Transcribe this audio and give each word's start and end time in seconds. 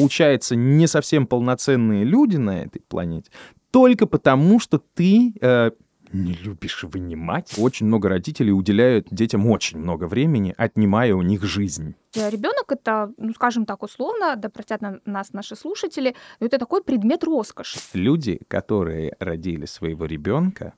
получается, 0.00 0.56
не 0.56 0.86
совсем 0.86 1.26
полноценные 1.26 2.04
люди 2.04 2.36
на 2.36 2.62
этой 2.62 2.80
планете, 2.80 3.30
только 3.70 4.06
потому, 4.06 4.58
что 4.58 4.78
ты 4.78 5.34
э, 5.40 5.70
не 6.12 6.32
любишь 6.32 6.82
вынимать. 6.84 7.54
Очень 7.58 7.86
много 7.86 8.08
родителей 8.08 8.52
уделяют 8.52 9.08
детям 9.10 9.46
очень 9.46 9.78
много 9.78 10.04
времени, 10.04 10.54
отнимая 10.56 11.14
у 11.14 11.22
них 11.22 11.44
жизнь. 11.44 11.94
Ребенок 12.14 12.72
это, 12.72 13.12
ну, 13.16 13.32
скажем 13.34 13.66
так, 13.66 13.82
условно, 13.82 14.36
да 14.36 14.48
простят 14.48 14.80
нас 15.04 15.32
наши 15.32 15.54
слушатели, 15.54 16.16
но 16.40 16.46
это 16.46 16.58
такой 16.58 16.82
предмет 16.82 17.22
роскоши. 17.22 17.78
Люди, 17.92 18.40
которые 18.48 19.14
родили 19.20 19.66
своего 19.66 20.06
ребенка, 20.06 20.74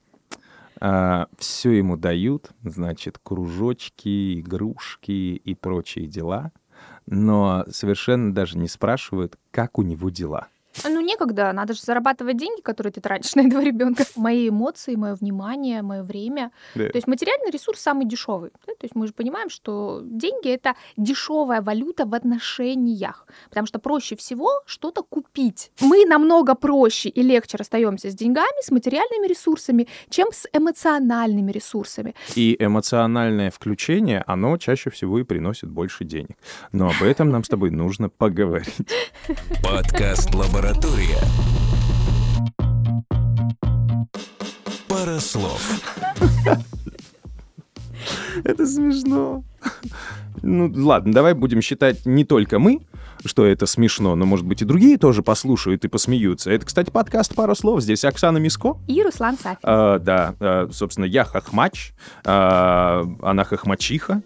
а, 0.79 1.27
все 1.37 1.71
ему 1.71 1.97
дают, 1.97 2.51
значит, 2.63 3.17
кружочки, 3.17 4.41
игрушки 4.41 5.11
и 5.11 5.55
прочие 5.55 6.07
дела, 6.07 6.51
но 7.05 7.65
совершенно 7.69 8.33
даже 8.33 8.57
не 8.57 8.67
спрашивают, 8.67 9.37
как 9.51 9.79
у 9.79 9.81
него 9.83 10.09
дела. 10.09 10.47
Ну, 10.83 11.01
некогда. 11.01 11.51
Надо 11.53 11.73
же 11.73 11.81
зарабатывать 11.81 12.37
деньги, 12.37 12.61
которые 12.61 12.91
ты 12.91 13.01
тратишь 13.01 13.35
на 13.35 13.41
этого 13.47 13.61
ребенка. 13.61 14.03
Мои 14.15 14.49
эмоции, 14.49 14.95
мое 14.95 15.15
внимание, 15.15 15.81
мое 15.81 16.03
время. 16.03 16.51
Да. 16.75 16.89
То 16.89 16.97
есть 16.97 17.07
материальный 17.07 17.51
ресурс 17.51 17.79
самый 17.79 18.05
дешевый. 18.05 18.51
Да? 18.65 18.73
То 18.73 18.85
есть 18.85 18.95
мы 18.95 19.07
же 19.07 19.13
понимаем, 19.13 19.49
что 19.49 20.01
деньги 20.03 20.49
это 20.49 20.75
дешевая 20.97 21.61
валюта 21.61 22.05
в 22.05 22.13
отношениях. 22.13 23.27
Потому 23.49 23.67
что 23.67 23.79
проще 23.79 24.15
всего 24.15 24.49
что-то 24.65 25.03
купить. 25.03 25.71
Мы 25.81 26.05
намного 26.05 26.55
проще 26.55 27.09
и 27.09 27.21
легче 27.21 27.57
расстаемся 27.57 28.09
с 28.09 28.15
деньгами, 28.15 28.63
с 28.63 28.71
материальными 28.71 29.27
ресурсами, 29.27 29.87
чем 30.09 30.29
с 30.31 30.47
эмоциональными 30.53 31.51
ресурсами. 31.51 32.15
И 32.35 32.55
эмоциональное 32.59 33.51
включение, 33.51 34.23
оно 34.27 34.57
чаще 34.57 34.89
всего 34.89 35.19
и 35.19 35.23
приносит 35.23 35.69
больше 35.69 36.03
денег. 36.03 36.37
Но 36.71 36.89
об 36.89 37.03
этом 37.03 37.29
нам 37.29 37.43
с 37.43 37.49
тобой 37.49 37.69
нужно 37.69 38.09
поговорить. 38.09 38.73
Подкаст 39.63 40.33
Лаборатория 40.33 40.62
Лаборатория. 40.63 41.19
Пара 44.87 45.19
слов. 45.19 45.61
Это 48.45 48.65
смешно. 48.65 49.43
Ну 50.41 50.71
ладно, 50.73 51.11
давай 51.11 51.33
будем 51.33 51.61
считать 51.61 52.05
не 52.05 52.23
только 52.23 52.59
мы, 52.59 52.79
что 53.25 53.45
это 53.45 53.65
смешно, 53.65 54.15
но, 54.15 54.25
может 54.25 54.45
быть, 54.45 54.61
и 54.61 54.65
другие 54.65 54.97
тоже 54.97 55.21
послушают 55.21 55.83
и 55.83 55.89
посмеются. 55.89 56.49
Это, 56.49 56.65
кстати, 56.65 56.89
подкаст 56.89 57.35
«Пару 57.35 57.55
слов». 57.55 57.81
Здесь 57.81 58.05
Оксана 58.05 58.37
Миско. 58.37 58.77
И 58.87 59.03
Руслан 59.03 59.37
Сафин. 59.37 59.59
А, 59.63 59.99
да, 59.99 60.35
а, 60.39 60.69
собственно, 60.71 61.05
я 61.05 61.25
хохмач, 61.25 61.93
а, 62.23 63.05
она 63.21 63.43
хохмачиха. 63.43 64.21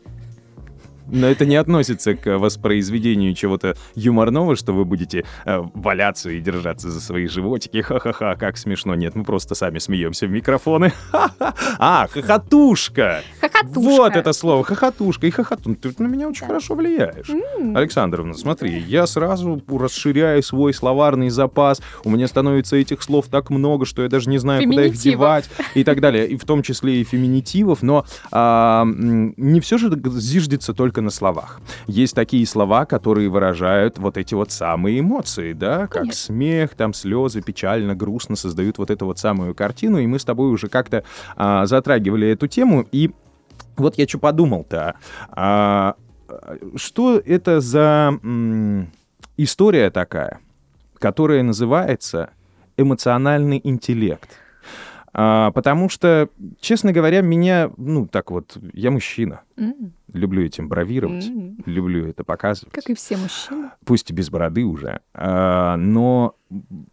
Но 1.12 1.28
это 1.28 1.46
не 1.46 1.56
относится 1.56 2.16
к 2.16 2.38
воспроизведению 2.38 3.34
чего-то 3.34 3.76
юморного, 3.96 4.56
что 4.56 4.74
вы 4.74 4.86
будете 4.86 5.26
э, 5.46 5.62
валяться 5.74 6.30
и 6.30 6.40
держаться 6.40 6.90
за 6.90 7.02
свои 7.02 7.28
животики. 7.28 7.82
Ха-ха-ха, 7.82 8.36
как 8.36 8.58
смешно. 8.58 8.96
Нет, 8.96 9.16
мы 9.16 9.24
просто 9.24 9.56
сами 9.56 9.80
смеемся 9.80 10.28
в 10.28 10.32
микрофоны. 10.32 10.94
А, 11.80 12.08
хохотушка. 12.08 13.22
Хохотушка. 13.40 13.80
Вот 13.80 14.16
это 14.16 14.34
слово, 14.34 14.64
хохотушка 14.64 15.28
и 15.28 15.32
хохотун. 15.32 15.76
Ты 15.76 15.94
на 15.98 16.08
меня 16.08 16.28
очень 16.28 16.42
да. 16.42 16.48
хорошо 16.48 16.76
влияешь. 16.76 17.30
Mm. 17.30 17.78
Александровна, 17.78 18.34
смотри, 18.34 18.80
я 18.80 19.08
сразу 19.08 19.62
расширяю 19.68 20.42
свой 20.44 20.74
словарный 20.74 21.30
запас. 21.30 21.82
У 22.04 22.10
меня 22.10 22.28
становится 22.28 22.76
этих 22.76 23.02
слов 23.02 23.28
так 23.30 23.50
много, 23.50 23.86
что 23.86 24.04
я 24.04 24.10
даже 24.10 24.30
не 24.30 24.38
знаю, 24.38 24.64
куда 24.64 24.86
их 24.86 24.96
девать 24.96 25.50
и 25.76 25.84
так 25.84 26.02
далее. 26.02 26.28
И 26.28 26.38
в 26.38 26.46
том 26.46 26.64
числе 26.64 27.02
и 27.02 27.04
феминитивов. 27.04 27.82
Но 27.84 28.06
а, 28.32 28.86
не 28.86 29.60
все 29.60 29.78
же 29.78 29.90
зиждется 30.06 30.74
только 30.74 30.97
только 30.98 31.02
на 31.02 31.12
словах. 31.12 31.62
Есть 31.88 32.16
такие 32.16 32.46
слова, 32.48 32.86
которые 32.86 33.30
выражают 33.30 34.00
вот 34.00 34.18
эти 34.18 34.34
вот 34.34 34.52
самые 34.52 35.00
эмоции, 35.00 35.54
да, 35.54 35.82
как 35.82 36.02
Конечно. 36.02 36.14
смех, 36.14 36.76
там 36.76 36.94
слезы, 36.94 37.42
печально, 37.42 37.96
грустно 37.96 38.36
создают 38.36 38.78
вот 38.78 38.90
эту 38.90 39.06
вот 39.06 39.20
самую 39.20 39.54
картину, 39.54 40.00
и 40.00 40.08
мы 40.08 40.18
с 40.18 40.26
тобой 40.26 40.50
уже 40.50 40.70
как-то 40.70 41.04
а, 41.36 41.66
затрагивали 41.68 42.28
эту 42.30 42.48
тему, 42.48 42.86
и 42.92 43.12
вот 43.78 43.98
я 43.98 44.08
что 44.08 44.18
подумал-то, 44.18 44.96
а, 45.30 45.96
что 46.76 47.22
это 47.24 47.60
за 47.62 48.18
м, 48.24 48.92
история 49.38 49.92
такая, 49.92 50.40
которая 51.00 51.44
называется 51.44 52.32
эмоциональный 52.76 53.62
интеллект? 53.64 54.30
А, 55.20 55.50
потому 55.50 55.90
что, 55.90 56.30
честно 56.60 56.92
говоря, 56.92 57.22
меня, 57.22 57.72
ну, 57.76 58.06
так 58.06 58.30
вот, 58.30 58.56
я 58.72 58.92
мужчина. 58.92 59.42
Mm. 59.56 59.90
Люблю 60.14 60.46
этим 60.46 60.70
бравировать, 60.70 61.28
mm. 61.28 61.64
люблю 61.66 62.08
это 62.08 62.24
показывать. 62.24 62.72
Как 62.72 62.88
и 62.88 62.94
все 62.94 63.18
мужчины. 63.18 63.72
Пусть 63.84 64.12
без 64.12 64.30
бороды 64.30 64.64
уже. 64.64 65.02
А, 65.16 65.76
но 65.76 66.36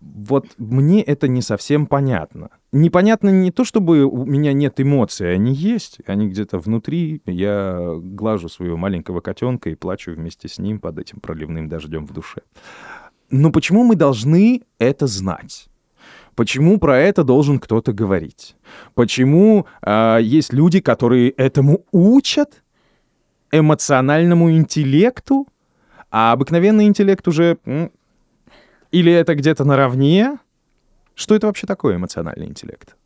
вот 0.01 0.47
мне 0.57 1.03
это 1.03 1.29
не 1.29 1.43
совсем 1.43 1.85
понятно. 1.87 2.49
Непонятно 2.73 3.29
не 3.29 3.51
то, 3.51 3.63
чтобы 3.63 4.05
у 4.05 4.25
меня 4.25 4.55
нет 4.55 4.81
эмоций, 4.81 5.35
они 5.35 5.53
есть, 5.53 5.99
они 6.07 6.27
где-то 6.27 6.59
внутри. 6.59 7.21
Я 7.27 7.93
глажу 8.01 8.49
своего 8.49 8.79
маленького 8.79 9.21
котенка 9.21 9.69
и 9.69 9.75
плачу 9.75 10.13
вместе 10.13 10.49
с 10.49 10.59
ним 10.59 10.81
под 10.81 10.99
этим 10.99 11.21
проливным 11.21 11.69
дождем 11.69 12.07
в 12.07 12.15
душе. 12.15 12.41
Но 13.31 13.53
почему 13.53 13.85
мы 13.85 13.97
должны 13.97 14.63
это 14.79 15.07
знать? 15.07 15.69
Почему 16.35 16.79
про 16.79 16.99
это 16.99 17.25
должен 17.25 17.59
кто-то 17.59 17.93
говорить? 17.93 18.57
Почему 18.95 19.67
э, 19.83 20.19
есть 20.21 20.53
люди, 20.53 20.81
которые 20.81 21.31
этому 21.31 21.85
учат? 21.93 22.63
Эмоциональному 23.53 24.51
интеллекту? 24.51 25.47
А 26.11 26.33
обыкновенный 26.33 26.87
интеллект 26.87 27.27
уже... 27.29 27.59
Или 28.91 29.13
это 29.13 29.35
где-то 29.35 29.65
наравне? 29.65 30.39
Что 31.15 31.35
это 31.35 31.47
вообще 31.47 31.67
такое 31.67 31.97
эмоциональный 31.97 32.47
интеллект? 32.47 32.97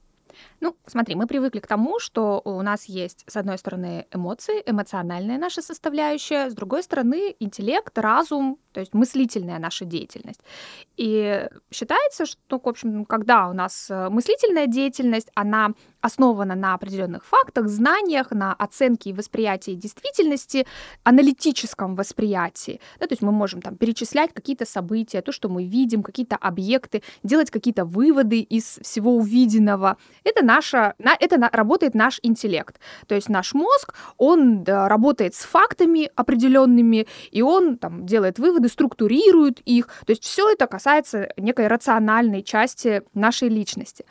Ну, 0.60 0.74
смотри, 0.86 1.14
мы 1.14 1.26
привыкли 1.26 1.60
к 1.60 1.66
тому, 1.66 2.00
что 2.00 2.40
у 2.44 2.62
нас 2.62 2.86
есть, 2.86 3.24
с 3.28 3.36
одной 3.36 3.58
стороны, 3.58 4.06
эмоции, 4.12 4.62
эмоциональная 4.66 5.38
наша 5.38 5.62
составляющая, 5.62 6.50
с 6.50 6.54
другой 6.54 6.82
стороны, 6.82 7.34
интеллект, 7.38 7.96
разум, 7.96 8.58
то 8.78 8.80
есть 8.80 8.94
мыслительная 8.94 9.58
наша 9.58 9.84
деятельность. 9.84 10.40
И 10.96 11.48
считается, 11.72 12.26
что, 12.26 12.60
в 12.60 12.68
общем, 12.68 13.04
когда 13.04 13.48
у 13.48 13.52
нас 13.52 13.90
э, 13.90 14.08
мыслительная 14.08 14.68
деятельность, 14.68 15.30
она 15.34 15.72
основана 16.00 16.54
на 16.54 16.74
определенных 16.74 17.24
фактах, 17.24 17.66
знаниях, 17.66 18.30
на 18.30 18.52
оценке 18.52 19.10
и 19.10 19.12
восприятии 19.12 19.72
действительности, 19.72 20.64
аналитическом 21.02 21.96
восприятии. 21.96 22.80
Да, 23.00 23.08
то 23.08 23.14
есть 23.14 23.22
мы 23.22 23.32
можем 23.32 23.60
там 23.60 23.76
перечислять 23.76 24.32
какие-то 24.32 24.64
события, 24.64 25.22
то, 25.22 25.32
что 25.32 25.48
мы 25.48 25.64
видим, 25.64 26.04
какие-то 26.04 26.36
объекты, 26.36 27.02
делать 27.24 27.50
какие-то 27.50 27.84
выводы 27.84 28.38
из 28.38 28.78
всего 28.82 29.16
увиденного. 29.16 29.96
Это, 30.22 30.44
наша, 30.44 30.94
это 31.20 31.50
работает 31.52 31.96
наш 31.96 32.20
интеллект. 32.22 32.78
То 33.08 33.16
есть 33.16 33.28
наш 33.28 33.54
мозг, 33.54 33.94
он 34.18 34.62
да, 34.62 34.88
работает 34.88 35.34
с 35.34 35.42
фактами 35.42 36.10
определенными, 36.14 37.08
и 37.32 37.42
он 37.42 37.76
там 37.76 38.06
делает 38.06 38.38
выводы, 38.38 38.67
структурирует 38.68 39.60
их. 39.60 39.88
То 40.06 40.10
есть 40.12 40.24
все 40.24 40.50
это 40.52 40.66
касается 40.66 41.32
некой 41.36 41.66
рациональной 41.66 42.42
части 42.42 43.02
нашей 43.14 43.48
личности. 43.48 44.04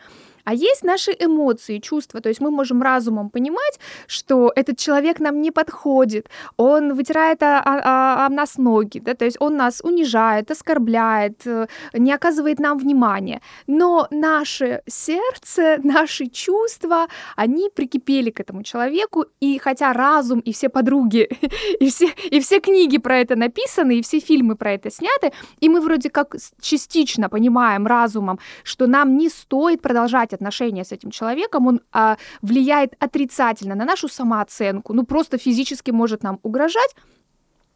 А 0.47 0.53
есть 0.53 0.83
наши 0.83 1.11
эмоции, 1.11 1.79
чувства. 1.79 2.21
То 2.21 2.29
есть 2.29 2.39
мы 2.39 2.51
можем 2.51 2.81
разумом 2.81 3.29
понимать, 3.29 3.79
что 4.07 4.53
этот 4.55 4.77
человек 4.77 5.19
нам 5.19 5.41
не 5.41 5.51
подходит, 5.51 6.29
он 6.55 6.93
вытирает 6.93 7.43
о, 7.43 7.59
о, 7.59 8.25
о 8.25 8.29
нас 8.29 8.57
ноги, 8.57 8.99
да, 8.99 9.13
то 9.13 9.25
есть 9.25 9.37
он 9.41 9.57
нас 9.57 9.81
унижает, 9.83 10.49
оскорбляет, 10.49 11.45
э, 11.45 11.67
не 11.93 12.13
оказывает 12.13 12.59
нам 12.59 12.77
внимания. 12.77 13.41
Но 13.67 14.07
наше 14.09 14.83
сердце, 14.87 15.79
наши 15.83 16.27
чувства, 16.27 17.07
они 17.35 17.69
прикипели 17.75 18.29
к 18.29 18.39
этому 18.39 18.63
человеку, 18.63 19.25
и 19.41 19.59
хотя 19.59 19.91
разум 19.91 20.39
и 20.39 20.53
все 20.53 20.69
подруги, 20.69 21.27
и 21.81 21.89
все, 21.89 22.07
и 22.31 22.39
все 22.39 22.61
книги 22.61 22.97
про 22.99 23.19
это 23.19 23.35
написаны, 23.35 23.97
и 23.97 24.01
все 24.01 24.19
фильмы 24.19 24.55
про 24.55 24.71
это 24.71 24.89
сняты, 24.91 25.33
и 25.59 25.67
мы 25.67 25.81
вроде 25.81 26.09
как 26.09 26.35
частично 26.61 27.27
понимаем 27.27 27.85
разумом, 27.85 28.39
что 28.63 28.87
нам 28.87 29.17
не 29.17 29.27
стоит 29.27 29.81
продолжать 29.81 30.36
отношения 30.37 30.83
с 30.83 30.91
этим 30.91 31.11
человеком, 31.11 31.67
он 31.67 31.81
а, 31.91 32.17
влияет 32.41 32.93
отрицательно 32.99 33.75
на 33.75 33.85
нашу 33.85 34.07
самооценку, 34.07 34.93
ну 34.93 35.05
просто 35.05 35.37
физически 35.37 35.91
может 35.91 36.23
нам 36.23 36.39
угрожать, 36.43 36.95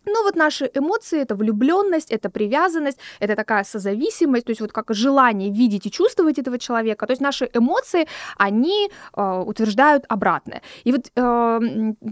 но 0.06 0.24
вот 0.24 0.36
наши 0.36 0.70
эмоции— 0.74 1.22
это 1.22 1.36
влюбленность, 1.36 2.12
это 2.12 2.30
привязанность, 2.30 2.98
это 3.20 3.36
такая 3.36 3.64
созависимость, 3.64 4.46
то 4.46 4.52
есть 4.52 4.62
вот 4.62 4.72
как 4.72 4.94
желание 4.94 5.52
видеть 5.52 5.86
и 5.86 5.92
чувствовать 5.92 6.40
этого 6.40 6.58
человека. 6.58 7.06
То 7.06 7.12
есть 7.12 7.22
наши 7.22 7.50
эмоции, 7.54 8.08
они 8.38 8.90
э, 9.16 9.44
утверждают 9.46 10.06
обратное. 10.10 10.62
И 10.84 10.92
вот 10.92 11.12
э, 11.16 11.60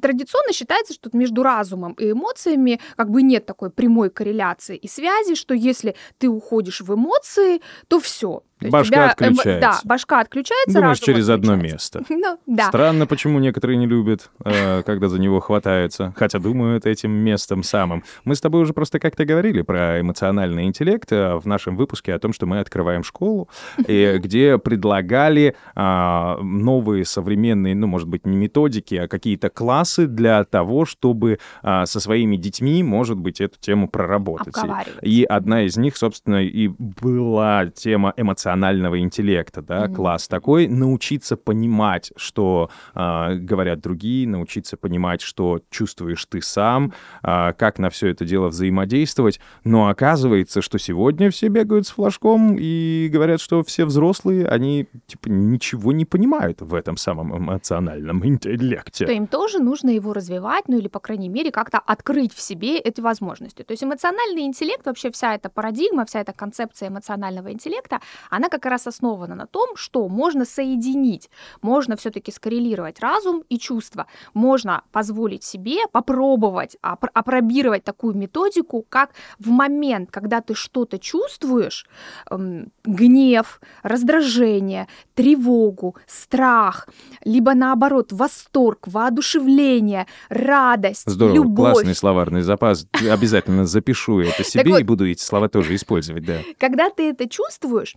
традиционно 0.02 0.54
считается, 0.54 0.94
что 0.94 1.10
между 1.14 1.44
разумом 1.44 1.94
и 1.94 2.12
эмоциями 2.12 2.80
как 2.96 3.10
бы 3.10 3.24
нет 3.24 3.46
такой 3.46 3.72
прямой 3.72 4.10
корреляции 4.10 4.78
и 4.78 4.88
связи, 4.88 5.36
что 5.36 5.54
если 5.54 5.96
ты 6.20 6.28
уходишь 6.28 6.82
в 6.82 6.94
эмоции, 6.94 7.62
то 7.88 8.00
все, 8.00 8.44
То 8.60 8.70
Башка 8.70 8.90
тебя, 8.90 9.06
эмо- 9.06 9.12
отключается. 9.12 9.60
Да, 9.62 9.80
башка 9.86 10.20
отключается, 10.20 10.80
Думаешь, 10.80 11.00
через 11.00 11.30
одно 11.30 11.56
место. 11.56 12.04
Ну, 12.10 12.38
да. 12.48 12.68
Странно, 12.68 13.08
почему 13.08 13.40
некоторые 13.40 13.78
не 13.78 13.86
любят, 13.86 14.30
э, 14.44 14.84
когда 14.84 15.08
за 15.08 15.20
него 15.20 15.40
хватаются, 15.40 16.14
хотя 16.18 16.40
думают 16.40 16.86
этим 16.86 17.12
местом 17.12 17.64
самым. 17.64 18.04
Мы 18.26 18.36
с 18.36 18.42
тобой 18.42 18.62
уже 18.64 18.74
просто 18.74 19.00
как-то 19.00 19.24
говорили 19.24 19.62
про 19.62 20.02
эмоциональный 20.02 20.66
интеллект 20.66 21.10
э, 21.14 21.36
в 21.36 21.46
нашем 21.46 21.78
выпуске 21.78 22.14
о 22.14 22.20
том, 22.20 22.34
что 22.34 22.46
мы 22.46 22.60
открываем 22.60 23.04
школу, 23.04 23.48
и 23.88 24.18
где 24.22 24.58
предлагали 24.58 25.56
а, 25.76 26.38
новые 26.42 27.06
современные, 27.06 27.74
ну, 27.76 27.88
может 27.88 28.10
быть, 28.10 28.26
не 28.26 28.36
методики, 28.36 28.96
а 28.96 29.08
какие-то 29.08 29.50
классы 29.50 30.06
для 30.06 30.44
того, 30.44 30.84
чтобы 30.86 31.40
а, 31.62 31.86
со 31.86 32.02
своими 32.02 32.36
детьми, 32.36 32.84
может 32.84 33.18
быть, 33.18 33.40
эту 33.40 33.58
тему 33.60 33.88
проработать. 33.88 34.56
И-. 35.02 35.22
И 35.22 35.24
одна 35.24 35.64
из 35.64 35.78
них, 35.78 35.96
собственно, 35.96 36.44
и 36.44 36.68
была 36.68 37.68
тема 37.68 38.14
эмоционального 38.18 38.49
интеллекта, 38.56 39.62
да, 39.62 39.86
Мгм. 39.86 39.96
класс 39.96 40.28
такой, 40.28 40.68
научиться 40.68 41.36
понимать, 41.38 42.12
что 42.16 42.70
а, 42.94 43.34
говорят 43.36 43.80
другие, 43.82 44.28
научиться 44.28 44.78
понимать, 44.78 45.22
что 45.22 45.60
чувствуешь 45.70 46.26
ты 46.26 46.42
сам, 46.42 46.94
а, 47.22 47.54
как 47.54 47.80
на 47.80 47.90
все 47.90 48.08
это 48.08 48.26
дело 48.26 48.48
взаимодействовать. 48.48 49.40
Но 49.64 49.88
оказывается, 49.90 50.62
что 50.62 50.78
сегодня 50.78 51.30
все 51.32 51.48
бегают 51.50 51.88
с 51.88 51.92
флажком 51.92 52.56
и 52.58 53.10
говорят, 53.12 53.42
что 53.42 53.64
все 53.64 53.86
взрослые, 53.86 54.48
они 54.48 54.88
типа 55.08 55.28
ничего 55.28 55.92
не 55.92 56.06
понимают 56.06 56.62
в 56.62 56.74
этом 56.74 56.98
самом 56.98 57.36
эмоциональном 57.38 58.26
интеллекте. 58.26 59.06
то 59.06 59.12
им 59.12 59.28
тоже 59.28 59.60
нужно 59.60 59.90
его 59.90 60.14
развивать, 60.14 60.68
ну 60.68 60.78
или, 60.78 60.88
по 60.88 61.00
крайней 61.00 61.30
мере, 61.30 61.52
как-то 61.52 61.80
открыть 61.80 62.34
в 62.34 62.42
себе 62.42 62.78
эти 62.78 63.02
возможности. 63.02 63.64
То 63.64 63.72
есть 63.72 63.84
эмоциональный 63.84 64.44
интеллект, 64.44 64.86
вообще 64.86 65.12
вся 65.12 65.36
эта 65.36 65.50
парадигма, 65.50 66.06
вся 66.06 66.22
эта 66.22 66.34
концепция 66.34 66.90
эмоционального 66.90 67.52
интеллекта, 67.52 68.00
она 68.30 68.39
как 68.48 68.66
раз 68.66 68.88
основана 68.88 69.36
на 69.36 69.46
том, 69.46 69.76
что 69.76 70.08
можно 70.08 70.46
соединить, 70.46 71.30
можно 71.62 71.98
все-таки 71.98 72.32
скоррелировать 72.32 73.00
разум 73.02 73.44
и 73.50 73.60
чувства, 73.60 74.06
можно 74.34 74.84
позволить 74.92 75.44
себе 75.44 75.80
попробовать 75.92 76.78
опр- 76.82 77.10
опробировать 77.14 77.84
такую 77.84 78.16
методику, 78.16 78.86
как 78.88 79.10
в 79.40 79.50
момент, 79.50 80.12
когда 80.12 80.40
ты 80.40 80.54
что-то 80.54 80.98
чувствуешь, 81.00 81.86
эм, 82.32 82.72
гнев, 82.86 83.60
раздражение, 83.84 84.88
тревогу, 85.16 85.96
страх, 86.08 86.88
либо 87.26 87.54
наоборот 87.54 88.12
восторг, 88.12 88.88
воодушевление, 88.88 90.08
радость, 90.30 91.10
Здорово, 91.10 91.36
любовь. 91.36 91.74
классный 91.74 91.96
словарный 91.96 92.42
запас. 92.42 92.88
Обязательно 92.94 93.66
запишу 93.66 94.20
это 94.20 94.44
себе 94.50 94.80
и 94.80 94.84
буду 94.84 95.10
эти 95.10 95.22
слова 95.24 95.50
тоже 95.50 95.76
использовать, 95.76 96.24
да. 96.26 96.38
Когда 96.58 96.90
ты 96.90 97.10
это 97.10 97.28
чувствуешь, 97.28 97.96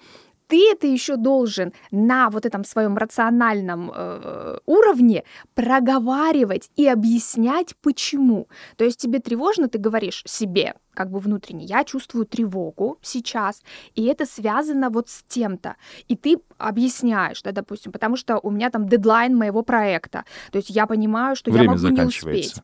ты 0.52 0.70
это 0.70 0.86
еще 0.86 1.16
должен 1.16 1.72
на 1.90 2.28
вот 2.28 2.44
этом 2.44 2.64
своем 2.64 2.98
рациональном 2.98 3.90
э, 3.90 4.58
уровне 4.66 5.24
проговаривать 5.54 6.70
и 6.76 6.86
объяснять, 6.86 7.74
почему. 7.80 8.48
То 8.76 8.84
есть 8.84 9.00
тебе 9.00 9.18
тревожно, 9.20 9.68
ты 9.68 9.78
говоришь 9.78 10.22
себе, 10.26 10.74
как 10.92 11.10
бы 11.10 11.20
внутренне, 11.20 11.64
я 11.64 11.84
чувствую 11.84 12.26
тревогу 12.26 12.98
сейчас, 13.00 13.62
и 13.94 14.04
это 14.04 14.26
связано 14.26 14.90
вот 14.90 15.08
с 15.08 15.22
тем-то. 15.26 15.76
И 16.06 16.16
ты 16.16 16.36
объясняешь, 16.58 17.40
да, 17.40 17.52
допустим, 17.52 17.90
потому 17.90 18.16
что 18.16 18.38
у 18.38 18.50
меня 18.50 18.68
там 18.68 18.86
дедлайн 18.86 19.34
моего 19.34 19.62
проекта. 19.62 20.26
То 20.50 20.58
есть 20.58 20.68
я 20.68 20.86
понимаю, 20.86 21.34
что 21.34 21.50
я 21.50 21.56
Время 21.56 21.76
могу 21.76 21.88
не 21.88 22.02
успеть. 22.02 22.56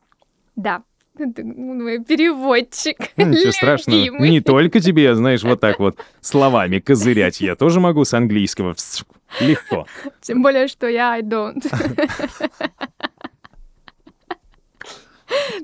Да. 0.55 0.83
Мой 1.19 2.03
переводчик. 2.03 2.97
Ну, 3.17 3.25
ничего 3.29 3.51
страшного. 3.51 3.97
любимый. 3.97 4.29
Не 4.29 4.41
только 4.41 4.79
тебе, 4.79 5.15
знаешь, 5.15 5.43
вот 5.43 5.59
так 5.59 5.79
вот 5.79 5.99
словами 6.21 6.79
козырять. 6.79 7.41
Я 7.41 7.55
тоже 7.55 7.79
могу 7.79 8.05
с 8.05 8.13
английского. 8.13 8.75
Легко. 9.39 9.85
Тем 10.21 10.41
более, 10.41 10.67
что 10.67 10.87
я 10.87 11.11
I 11.11 11.21
don't. 11.21 11.63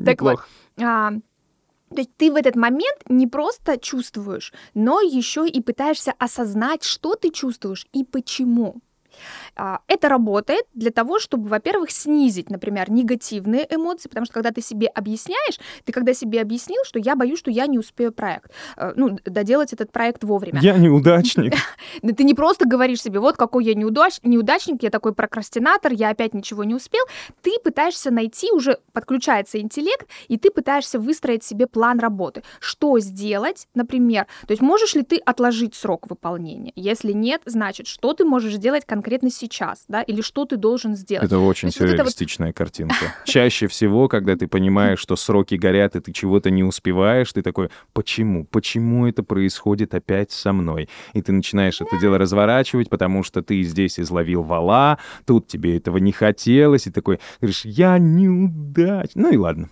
Так 0.04 0.22
вот, 0.22 0.40
а, 0.80 1.12
то 1.90 1.98
есть 1.98 2.16
ты 2.18 2.32
в 2.32 2.36
этот 2.36 2.56
момент 2.56 2.98
не 3.08 3.28
просто 3.28 3.78
чувствуешь, 3.78 4.54
но 4.74 5.02
еще 5.02 5.48
и 5.48 5.62
пытаешься 5.62 6.14
осознать, 6.20 6.84
что 6.84 7.16
ты 7.16 7.32
чувствуешь 7.32 7.88
и 7.94 8.04
почему. 8.04 8.82
А, 9.56 9.80
Это 9.88 10.10
работает 10.10 10.66
для 10.74 10.92
того, 10.92 11.20
чтобы, 11.20 11.48
во-первых, 11.48 11.92
снизить, 11.92 12.50
например, 12.50 12.92
негативные 12.92 13.66
эмоции, 13.70 14.10
потому 14.10 14.26
что 14.26 14.34
когда 14.34 14.52
ты 14.52 14.62
себе 14.62 14.88
объясняешь, 14.88 15.60
ты 15.86 15.94
когда 15.94 16.14
себе 16.14 16.42
объяснил, 16.42 16.82
что 16.86 17.00
я 17.00 17.16
боюсь, 17.16 17.40
что 17.40 17.52
я 17.52 17.68
не 17.68 17.80
успею 17.80 18.12
проект, 18.12 18.52
э, 18.78 18.94
ну, 18.96 19.18
доделать 19.26 19.72
этот 19.72 19.92
проект 19.92 20.24
вовремя. 20.24 20.60
Я 20.62 20.78
неудачник. 20.78 21.54
Да 22.02 22.14
ты 22.14 22.24
не 22.24 22.34
просто 22.34 22.68
говоришь 22.68 23.02
себе, 23.02 23.20
вот 23.20 23.38
какой 23.38 23.64
я 23.66 23.74
неудач, 23.74 24.20
неудачник, 24.24 24.84
я 24.84 24.90
такой 24.90 25.14
прокрастинатор, 25.14 25.94
я 25.94 26.10
опять 26.10 26.34
ничего 26.34 26.64
не 26.64 26.76
успел. 26.76 27.04
Ты 27.42 27.58
пытаешься 27.64 28.12
найти, 28.12 28.52
уже 28.52 28.80
подключается 28.92 29.60
интеллект, 29.60 30.08
и 30.28 30.38
ты 30.38 30.52
пытаешься 30.52 31.00
выстроить 31.00 31.44
себе 31.44 31.68
план 31.68 32.00
работы. 32.00 32.44
Что 32.60 33.00
сделать, 33.00 33.68
например? 33.76 34.28
То 34.48 34.52
есть 34.52 34.62
можешь 34.62 34.96
ли 34.96 35.04
ты 35.04 35.18
отложить 35.18 35.76
срок 35.76 36.10
выполнения? 36.10 36.74
Если 36.76 37.14
нет, 37.14 37.42
значит, 37.46 37.88
что 37.88 38.14
ты 38.14 38.26
можешь 38.26 38.56
сделать 38.56 38.86
конкретно 38.86 39.30
сейчас, 39.30 39.45
да, 39.88 40.02
или 40.02 40.22
что 40.22 40.46
ты 40.46 40.58
должен 40.58 40.96
сделать? 40.96 41.26
Это 41.26 41.40
очень 41.40 41.68
есть 41.68 41.80
вот 41.80 41.90
сюрреалистичная 41.90 42.54
картинка. 42.54 43.16
Чаще 43.26 43.68
всего, 43.68 44.08
когда 44.08 44.36
ты 44.36 44.48
понимаешь, 44.48 45.00
что 45.00 45.16
сроки 45.16 45.56
горят, 45.56 45.96
и 45.96 46.00
ты 46.00 46.12
чего-то 46.12 46.50
не 46.50 46.64
успеваешь, 46.64 47.32
ты 47.34 47.42
такой, 47.42 47.70
почему? 47.94 48.46
Почему 48.46 49.08
это 49.08 49.24
происходит 49.24 49.94
опять 49.94 50.32
со 50.32 50.54
мной? 50.54 50.90
И 51.14 51.22
ты 51.22 51.32
начинаешь 51.32 51.82
это 51.82 51.98
дело 52.00 52.18
разворачивать, 52.18 52.90
потому 52.90 53.24
что 53.24 53.42
ты 53.42 53.62
здесь 53.64 54.00
изловил 54.00 54.44
вала, 54.44 54.98
тут 55.26 55.48
тебе 55.48 55.78
этого 55.78 55.98
не 55.98 56.12
хотелось, 56.12 56.88
и 56.88 56.92
такой, 56.92 57.20
говоришь, 57.40 57.66
я 57.66 57.98
неудач. 57.98 59.12
Ну 59.16 59.32
и 59.32 59.38
ладно. 59.38 59.70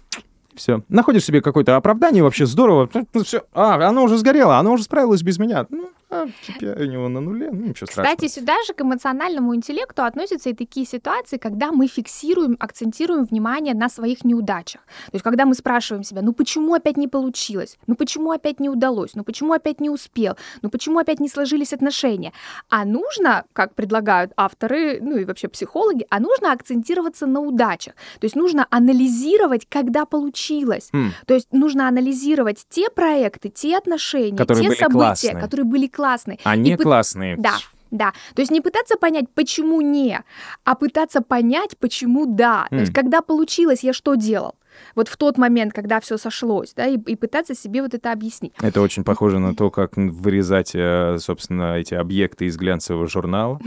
Все. 0.56 0.84
Находишь 0.90 1.26
себе 1.26 1.42
какое-то 1.42 1.76
оправдание, 1.76 2.24
вообще 2.24 2.46
здорово. 2.46 2.90
Ну, 3.14 3.24
все. 3.24 3.44
А, 3.54 3.76
оно 3.88 4.04
уже 4.04 4.18
сгорело, 4.18 4.58
оно 4.58 4.74
уже 4.74 4.84
справилось 4.84 5.24
без 5.24 5.40
меня. 5.40 5.66
Ну, 5.69 5.90
а, 6.13 6.27
теперь 6.42 6.83
у 6.83 6.92
него 6.92 7.10
на 7.10 7.21
нуле, 7.21 7.50
ну 7.51 7.65
ничего 7.68 7.88
страшного. 7.88 8.15
Кстати, 8.15 8.31
сюда 8.31 8.54
же 8.68 8.74
к 8.74 8.81
эмоциональному 8.81 9.56
интеллекту 9.56 10.04
относятся 10.04 10.50
и 10.50 10.54
такие 10.54 10.86
ситуации, 10.86 11.38
когда 11.38 11.71
мы 11.71 11.88
фиксируем, 11.88 12.56
акцентируем 12.60 13.25
внимание 13.25 13.74
на 13.74 13.89
своих 13.89 14.24
неудачах. 14.24 14.81
То 15.06 15.15
есть, 15.15 15.24
когда 15.24 15.45
мы 15.45 15.56
спрашиваем 15.56 16.04
себя, 16.04 16.21
ну 16.21 16.33
почему 16.33 16.75
опять 16.75 16.98
не 16.98 17.07
получилось? 17.07 17.77
Ну 17.88 17.95
почему 17.95 18.31
опять 18.31 18.60
не 18.60 18.69
удалось? 18.69 19.15
Ну 19.15 19.24
почему 19.24 19.54
опять 19.54 19.81
не 19.81 19.89
успел? 19.89 20.38
Ну 20.62 20.69
почему 20.69 21.00
опять 21.00 21.19
не 21.19 21.30
сложились 21.30 21.74
отношения? 21.74 22.31
А 22.69 22.86
нужно, 22.86 23.45
как 23.54 23.74
предлагают 23.74 24.31
авторы, 24.38 25.00
ну 25.01 25.18
и 25.18 25.25
вообще 25.25 25.48
психологи, 25.48 26.06
а 26.09 26.19
нужно 26.19 26.51
акцентироваться 26.51 27.25
на 27.25 27.39
удачах. 27.39 27.95
То 28.19 28.25
есть 28.25 28.36
нужно 28.36 28.68
анализировать, 28.69 29.66
когда 29.68 30.06
получилось. 30.06 30.89
М. 30.94 31.12
То 31.25 31.33
есть 31.33 31.48
нужно 31.51 31.88
анализировать 31.88 32.66
те 32.69 32.89
проекты, 32.89 33.50
те 33.50 33.77
отношения, 33.77 34.38
Которые 34.38 34.69
те 34.69 34.75
события, 34.75 34.94
классные. 34.98 35.42
которые 35.42 35.66
были 35.66 35.88
классные. 35.88 36.03
Они 36.44 36.72
И 36.72 36.76
классные. 36.78 37.38
Да, 37.38 37.56
да. 37.92 38.14
То 38.36 38.42
есть 38.42 38.52
не 38.52 38.62
пытаться 38.62 38.98
понять, 38.98 39.26
почему 39.33 39.81
не, 39.81 40.22
а 40.64 40.76
пытаться 40.76 41.22
понять, 41.22 41.78
почему 41.78 42.26
да. 42.26 42.68
То 42.69 42.78
есть 42.78 42.90
М. 42.90 42.95
когда 42.95 43.22
получилось, 43.22 43.83
я 43.83 43.94
что 43.94 44.16
делал? 44.16 44.56
Вот 44.95 45.07
в 45.07 45.18
тот 45.18 45.37
момент, 45.37 45.73
когда 45.73 45.99
все 45.99 46.18
сошлось, 46.18 46.73
да, 46.73 46.87
и, 46.87 46.97
и 46.97 47.15
пытаться 47.15 47.56
себе 47.56 47.81
вот 47.81 47.94
это 47.94 48.11
объяснить. 48.11 48.53
Это 48.61 48.81
очень 48.81 49.03
похоже 49.03 49.39
на 49.39 49.56
то, 49.56 49.69
как 49.69 49.97
вырезать, 49.97 50.71
э, 50.73 51.18
собственно, 51.19 51.77
эти 51.77 51.94
объекты 51.94 52.45
из 52.45 52.57
глянцевого 52.57 53.07
журнала, 53.07 53.59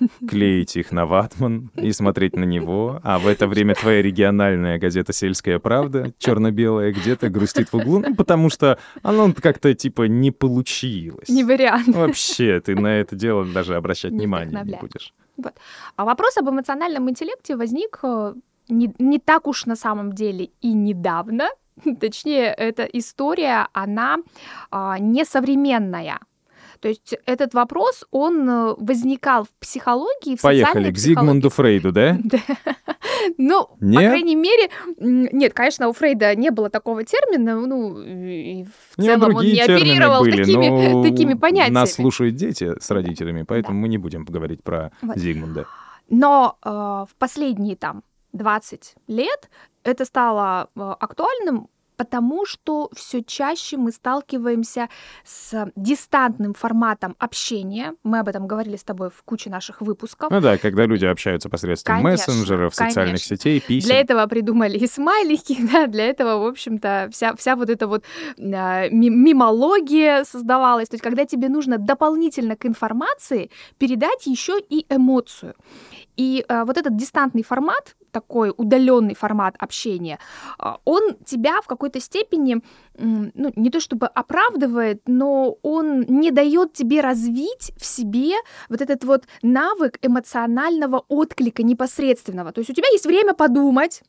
клеить 0.28 0.76
их 0.76 0.92
на 0.92 1.06
ватман 1.06 1.70
и 1.74 1.92
смотреть 1.92 2.36
на 2.36 2.44
него, 2.44 3.00
а 3.02 3.18
в 3.18 3.26
это 3.26 3.46
время 3.46 3.74
твоя 3.74 4.02
региональная 4.02 4.78
газета 4.78 5.12
«Сельская 5.12 5.58
правда», 5.58 6.12
черно-белая, 6.18 6.92
где-то 6.92 7.28
грустит 7.28 7.72
в 7.72 7.76
углу, 7.76 8.00
ну, 8.00 8.14
потому 8.14 8.50
что 8.50 8.78
оно 9.02 9.32
как-то, 9.32 9.74
типа, 9.74 10.02
не 10.02 10.30
получилось. 10.30 11.28
Не 11.28 11.44
вариант. 11.44 11.88
Вообще, 11.88 12.60
ты 12.60 12.74
на 12.74 12.98
это 13.00 13.16
дело 13.16 13.44
даже 13.44 13.76
обращать 13.76 14.12
Не 14.12 14.18
внимания 14.18 14.62
не 14.64 14.76
будешь. 14.76 15.12
А 15.96 16.04
вопрос 16.04 16.36
об 16.36 16.48
эмоциональном 16.48 17.10
интеллекте 17.10 17.56
возник 17.56 17.98
э, 18.02 18.34
не, 18.68 18.94
не 18.98 19.18
так 19.18 19.46
уж 19.46 19.66
на 19.66 19.76
самом 19.76 20.12
деле 20.12 20.50
и 20.60 20.72
недавно. 20.72 21.48
Точнее, 22.00 22.46
эта 22.52 22.84
история, 22.84 23.68
она 23.72 24.18
а, 24.70 24.98
несовременная. 24.98 26.20
То 26.84 26.88
есть 26.88 27.14
этот 27.24 27.54
вопрос, 27.54 28.04
он 28.10 28.46
э, 28.46 28.74
возникал 28.76 29.44
в 29.44 29.48
психологии, 29.58 30.36
в 30.36 30.42
Поехали 30.42 30.92
к. 30.92 30.98
Зигмунду 30.98 31.48
Фрейду, 31.48 31.92
да? 31.92 32.18
Да. 32.24 32.38
Ну, 33.38 33.64
по 33.64 34.00
крайней 34.00 34.36
мере, 34.36 34.68
нет, 34.98 35.54
конечно, 35.54 35.88
у 35.88 35.94
Фрейда 35.94 36.34
не 36.34 36.50
было 36.50 36.68
такого 36.68 37.04
термина, 37.04 37.58
ну, 37.58 37.98
и 38.02 38.64
в 38.64 38.98
него 38.98 39.14
целом 39.14 39.34
он 39.36 39.44
не 39.46 39.60
оперировал 39.62 40.20
были, 40.20 40.36
такими, 41.10 41.32
понятиями. 41.32 41.74
Нас 41.74 41.94
слушают 41.94 42.36
дети 42.36 42.74
с 42.78 42.90
родителями, 42.90 43.44
поэтому 43.44 43.78
мы 43.78 43.88
не 43.88 43.96
будем 43.96 44.26
говорить 44.26 44.62
про 44.62 44.92
Вот. 45.00 45.16
Зигмунда. 45.16 45.64
Но 46.10 46.58
э, 46.62 46.68
в 46.68 47.16
последние 47.18 47.76
там 47.76 48.02
20 48.34 48.96
лет 49.08 49.48
это 49.82 50.04
стало 50.04 50.68
э, 50.76 50.80
актуальным 51.00 51.68
потому 51.96 52.44
что 52.44 52.90
все 52.94 53.22
чаще 53.22 53.76
мы 53.76 53.92
сталкиваемся 53.92 54.88
с 55.24 55.70
дистантным 55.76 56.54
форматом 56.54 57.14
общения. 57.18 57.94
Мы 58.02 58.18
об 58.18 58.28
этом 58.28 58.46
говорили 58.46 58.76
с 58.76 58.84
тобой 58.84 59.10
в 59.10 59.22
куче 59.22 59.50
наших 59.50 59.80
выпусков. 59.80 60.30
Ну 60.30 60.40
да, 60.40 60.58
когда 60.58 60.86
люди 60.86 61.04
общаются 61.04 61.48
посредством 61.48 62.02
Конечно, 62.02 62.32
мессенджеров, 62.32 62.74
социальных 62.74 63.20
конечно. 63.20 63.36
сетей, 63.36 63.60
писем. 63.60 63.88
Для 63.88 64.00
этого 64.00 64.26
придумали 64.26 64.76
и 64.76 64.86
смайлики, 64.86 65.56
да, 65.72 65.86
для 65.86 66.06
этого, 66.06 66.42
в 66.42 66.46
общем-то, 66.46 67.08
вся, 67.12 67.34
вся 67.36 67.56
вот 67.56 67.70
эта 67.70 67.86
вот 67.86 68.04
ми- 68.36 68.90
мимология 68.90 70.24
создавалась. 70.24 70.88
То 70.88 70.94
есть, 70.94 71.04
когда 71.04 71.24
тебе 71.24 71.48
нужно 71.48 71.78
дополнительно 71.78 72.56
к 72.56 72.66
информации 72.66 73.50
передать 73.78 74.26
еще 74.26 74.58
и 74.68 74.84
эмоцию. 74.88 75.54
И 76.16 76.44
а, 76.48 76.64
вот 76.64 76.76
этот 76.76 76.96
дистантный 76.96 77.42
формат, 77.42 77.96
такой 78.10 78.52
удаленный 78.56 79.14
формат 79.14 79.56
общения, 79.58 80.18
а, 80.58 80.78
он 80.84 81.14
тебя 81.24 81.60
в 81.60 81.66
какой-то 81.66 82.00
степени, 82.00 82.62
м, 82.98 83.32
ну, 83.34 83.52
не 83.56 83.70
то 83.70 83.80
чтобы 83.80 84.06
оправдывает, 84.06 85.02
но 85.06 85.56
он 85.62 86.02
не 86.02 86.30
дает 86.30 86.72
тебе 86.72 87.00
развить 87.00 87.72
в 87.76 87.84
себе 87.84 88.34
вот 88.68 88.80
этот 88.80 89.04
вот 89.04 89.24
навык 89.42 89.98
эмоционального 90.02 91.04
отклика 91.08 91.62
непосредственного. 91.62 92.52
То 92.52 92.60
есть 92.60 92.70
у 92.70 92.74
тебя 92.74 92.88
есть 92.92 93.06
время 93.06 93.34
подумать, 93.34 94.02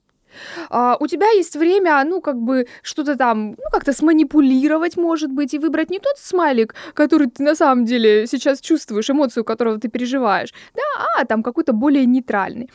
а, 0.69 0.97
у 0.99 1.07
тебя 1.07 1.29
есть 1.31 1.55
время, 1.55 2.03
ну, 2.05 2.21
как 2.21 2.37
бы 2.37 2.67
что-то 2.81 3.15
там, 3.15 3.49
ну, 3.51 3.69
как-то 3.71 3.93
сманипулировать, 3.93 4.97
может 4.97 5.31
быть, 5.31 5.53
и 5.53 5.59
выбрать 5.59 5.89
не 5.89 5.99
тот 5.99 6.17
смайлик, 6.17 6.75
который 6.93 7.27
ты 7.27 7.43
на 7.43 7.55
самом 7.55 7.85
деле 7.85 8.27
сейчас 8.27 8.61
чувствуешь, 8.61 9.09
эмоцию 9.09 9.43
которого 9.43 9.79
ты 9.79 9.87
переживаешь, 9.89 10.53
да, 10.73 10.81
а 11.17 11.25
там 11.25 11.43
какой-то 11.43 11.73
более 11.73 12.05
нейтральный. 12.05 12.69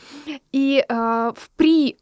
И 0.51 0.83
а, 0.89 1.33
при, 1.55 1.97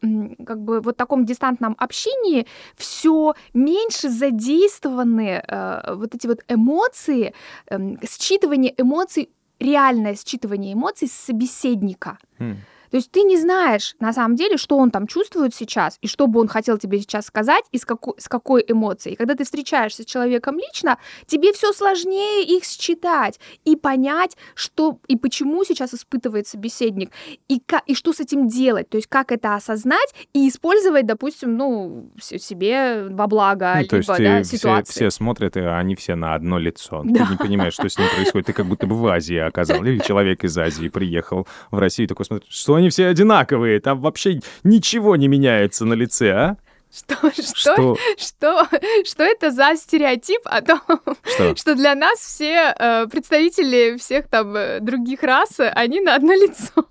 как 0.46 0.60
бы, 0.60 0.80
вот 0.80 0.96
таком 0.96 1.24
дистантном 1.24 1.76
общении 1.78 2.46
все 2.76 3.34
меньше 3.54 4.08
задействованы 4.08 5.42
э, 5.46 5.94
вот 5.94 6.14
эти 6.14 6.26
вот 6.26 6.40
эмоции, 6.48 7.34
эм, 7.70 7.98
считывание 8.02 8.74
эмоций, 8.76 9.30
реальное 9.58 10.14
считывание 10.14 10.72
эмоций 10.72 11.08
с 11.08 11.12
собеседника. 11.12 12.18
Хм. 12.38 12.56
То 12.90 12.96
есть 12.96 13.10
ты 13.10 13.22
не 13.22 13.38
знаешь 13.38 13.94
на 14.00 14.12
самом 14.12 14.36
деле, 14.36 14.56
что 14.56 14.76
он 14.76 14.90
там 14.90 15.06
чувствует 15.06 15.54
сейчас, 15.54 15.98
и 16.00 16.06
что 16.06 16.26
бы 16.26 16.40
он 16.40 16.48
хотел 16.48 16.78
тебе 16.78 16.98
сейчас 16.98 17.26
сказать, 17.26 17.64
и 17.72 17.78
с 17.78 17.84
какой, 17.84 18.14
с 18.18 18.28
какой 18.28 18.64
эмоцией. 18.66 19.16
Когда 19.16 19.34
ты 19.34 19.44
встречаешься 19.44 20.02
с 20.02 20.06
человеком 20.06 20.58
лично, 20.58 20.98
тебе 21.26 21.52
все 21.52 21.72
сложнее 21.72 22.44
их 22.44 22.64
считать 22.64 23.38
и 23.64 23.76
понять, 23.76 24.36
что 24.54 24.98
и 25.08 25.16
почему 25.16 25.64
сейчас 25.64 25.94
испытывает 25.94 26.46
собеседник, 26.46 27.10
и, 27.48 27.62
и 27.86 27.94
что 27.94 28.12
с 28.12 28.20
этим 28.20 28.48
делать. 28.48 28.88
То 28.88 28.96
есть 28.96 29.08
как 29.08 29.32
это 29.32 29.54
осознать 29.54 30.14
и 30.32 30.48
использовать, 30.48 31.06
допустим, 31.06 31.56
ну, 31.56 32.10
себе 32.20 33.08
во 33.10 33.26
благо, 33.26 33.72
Ну, 33.74 33.80
либо 33.80 33.90
то 33.90 33.96
есть 33.96 34.08
да, 34.08 34.42
все, 34.42 34.56
ситуации. 34.56 34.92
все 34.92 35.10
смотрят, 35.10 35.56
и 35.56 35.60
они 35.60 35.94
все 35.94 36.14
на 36.14 36.34
одно 36.34 36.58
лицо. 36.58 37.02
Да. 37.04 37.24
Ты 37.26 37.32
не 37.32 37.36
понимаешь, 37.36 37.74
что 37.74 37.88
с 37.88 37.98
ним 37.98 38.08
происходит. 38.14 38.46
Ты 38.46 38.52
как 38.52 38.66
будто 38.66 38.86
бы 38.86 38.96
в 38.96 39.06
Азии 39.06 39.36
оказался. 39.36 39.84
Или 39.84 39.98
человек 39.98 40.44
из 40.44 40.56
Азии 40.58 40.88
приехал 40.88 41.46
в 41.70 41.78
Россию, 41.78 42.08
такой 42.08 42.24
смотрит, 42.26 42.50
что 42.50 42.79
они 42.80 42.88
все 42.90 43.06
одинаковые, 43.06 43.80
там 43.80 44.00
вообще 44.00 44.40
ничего 44.64 45.16
не 45.16 45.28
меняется 45.28 45.84
на 45.84 45.94
лице, 45.94 46.30
а? 46.32 46.56
Что, 46.92 47.14
что, 47.30 47.54
Что? 47.54 47.96
что, 48.18 48.68
что 49.04 49.22
это 49.22 49.52
за 49.52 49.76
стереотип 49.76 50.40
о 50.44 50.60
том, 50.60 50.80
Что? 51.22 51.54
что 51.56 51.76
для 51.76 51.94
нас 51.94 52.18
все 52.18 52.74
э, 52.76 53.06
представители 53.06 53.96
всех 53.96 54.26
там 54.26 54.56
э, 54.56 54.80
других 54.80 55.22
рас, 55.22 55.60
э, 55.60 55.68
они 55.68 56.00
на 56.00 56.16
одно 56.16 56.32
лицо. 56.32 56.84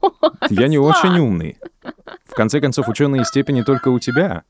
Я 0.49 0.69
не 0.69 0.77
Руслан. 0.77 0.95
очень 1.03 1.19
умный. 1.19 1.57
В 2.25 2.33
конце 2.33 2.61
концов, 2.61 2.87
ученые 2.87 3.25
степени 3.25 3.61
только 3.61 3.89
у 3.89 3.99
тебя, 3.99 4.43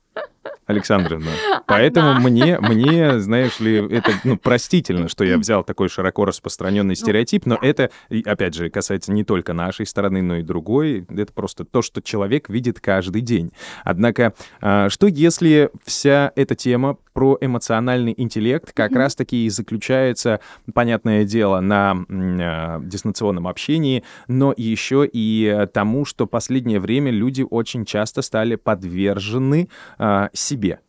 Александровна. 0.70 1.32
Поэтому 1.68 2.12
Одна. 2.12 2.30
мне, 2.30 2.60
мне, 2.60 3.20
знаешь 3.20 3.60
ли, 3.60 3.78
это 3.78 4.12
ну, 4.24 4.38
простительно, 4.38 5.10
что 5.10 5.24
я 5.24 5.38
взял 5.38 5.64
такой 5.64 5.90
широко 5.90 6.26
распространенный 6.26 6.96
стереотип, 6.96 7.48
но 7.48 7.58
это, 7.60 7.90
опять 8.26 8.54
же, 8.54 8.70
касается 8.70 9.12
не 9.12 9.24
только 9.24 9.54
нашей 9.54 9.88
стороны, 9.88 10.22
но 10.22 10.38
и 10.38 10.44
другой. 10.44 11.08
Это 11.10 11.34
просто 11.34 11.66
то, 11.66 11.82
что 11.82 12.04
человек 12.04 12.50
видит 12.50 12.80
каждый 12.80 13.22
день. 13.22 13.52
Однако, 13.84 14.34
а, 14.62 14.90
что 14.90 15.08
если 15.08 15.72
вся 15.86 16.32
эта 16.36 16.54
тема 16.54 16.98
про 17.14 17.38
эмоциональный 17.42 18.14
интеллект 18.16 18.72
как 18.72 18.92
раз-таки 18.92 19.46
и 19.46 19.50
заключается, 19.50 20.40
понятное 20.74 21.26
дело, 21.26 21.60
на 21.62 22.06
а, 22.10 22.80
дистанционном 22.82 23.48
общении, 23.48 24.04
но 24.28 24.54
еще 24.56 25.10
и 25.12 25.46
э, 25.46 25.68
тому, 25.68 26.06
что 26.06 26.28
последнее 26.28 26.80
время 26.80 27.12
люди 27.12 27.46
очень 27.50 27.86
часто 27.86 28.22
стали 28.22 28.56
подвержены 28.56 29.70
а, 30.10 30.30
себе. 30.34 30.80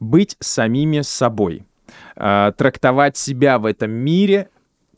Быть 0.00 0.36
самими 0.40 1.02
собой. 1.02 1.64
А, 2.16 2.52
трактовать 2.52 3.16
себя 3.16 3.58
в 3.58 3.64
этом 3.64 3.90
мире 3.90 4.48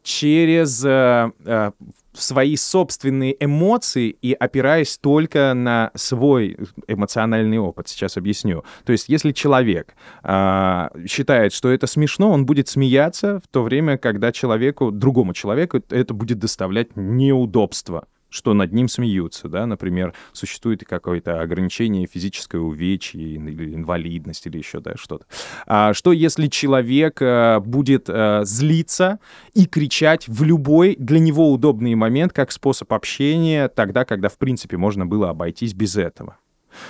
через 0.02 0.82
э, 0.86 1.30
э, 1.44 1.72
свои 2.14 2.56
собственные 2.56 3.36
эмоции 3.44 4.08
и 4.08 4.32
опираясь 4.32 4.96
только 4.96 5.52
на 5.54 5.90
свой 5.94 6.56
эмоциональный 6.86 7.58
опыт. 7.58 7.88
Сейчас 7.88 8.16
объясню. 8.16 8.64
То 8.84 8.92
есть, 8.92 9.10
если 9.10 9.32
человек 9.32 9.94
а, 10.22 10.90
считает, 11.06 11.52
что 11.52 11.70
это 11.70 11.86
смешно, 11.86 12.30
он 12.30 12.46
будет 12.46 12.68
смеяться 12.68 13.40
в 13.40 13.48
то 13.48 13.62
время, 13.62 13.98
когда 13.98 14.32
человеку, 14.32 14.90
другому 14.90 15.34
человеку 15.34 15.82
это 15.90 16.14
будет 16.14 16.38
доставлять 16.38 16.96
неудобство 16.96 18.06
что 18.30 18.54
над 18.54 18.72
ним 18.72 18.88
смеются, 18.88 19.48
да, 19.48 19.66
например, 19.66 20.14
существует 20.32 20.84
какое-то 20.84 21.40
ограничение 21.40 22.06
физическое 22.06 22.58
увечье 22.58 23.20
или 23.20 23.74
инвалидность 23.74 24.46
или 24.46 24.58
еще 24.58 24.80
да, 24.80 24.94
что-то. 24.96 25.26
А 25.66 25.94
что 25.94 26.12
если 26.12 26.46
человек 26.48 27.20
э, 27.22 27.60
будет 27.60 28.08
э, 28.08 28.40
злиться 28.44 29.18
и 29.54 29.66
кричать 29.66 30.28
в 30.28 30.42
любой 30.42 30.96
для 30.96 31.18
него 31.18 31.52
удобный 31.52 31.94
момент 31.94 32.32
как 32.32 32.52
способ 32.52 32.92
общения, 32.92 33.68
тогда, 33.68 34.04
когда, 34.04 34.28
в 34.28 34.38
принципе, 34.38 34.76
можно 34.76 35.06
было 35.06 35.30
обойтись 35.30 35.74
без 35.74 35.96
этого? 35.96 36.38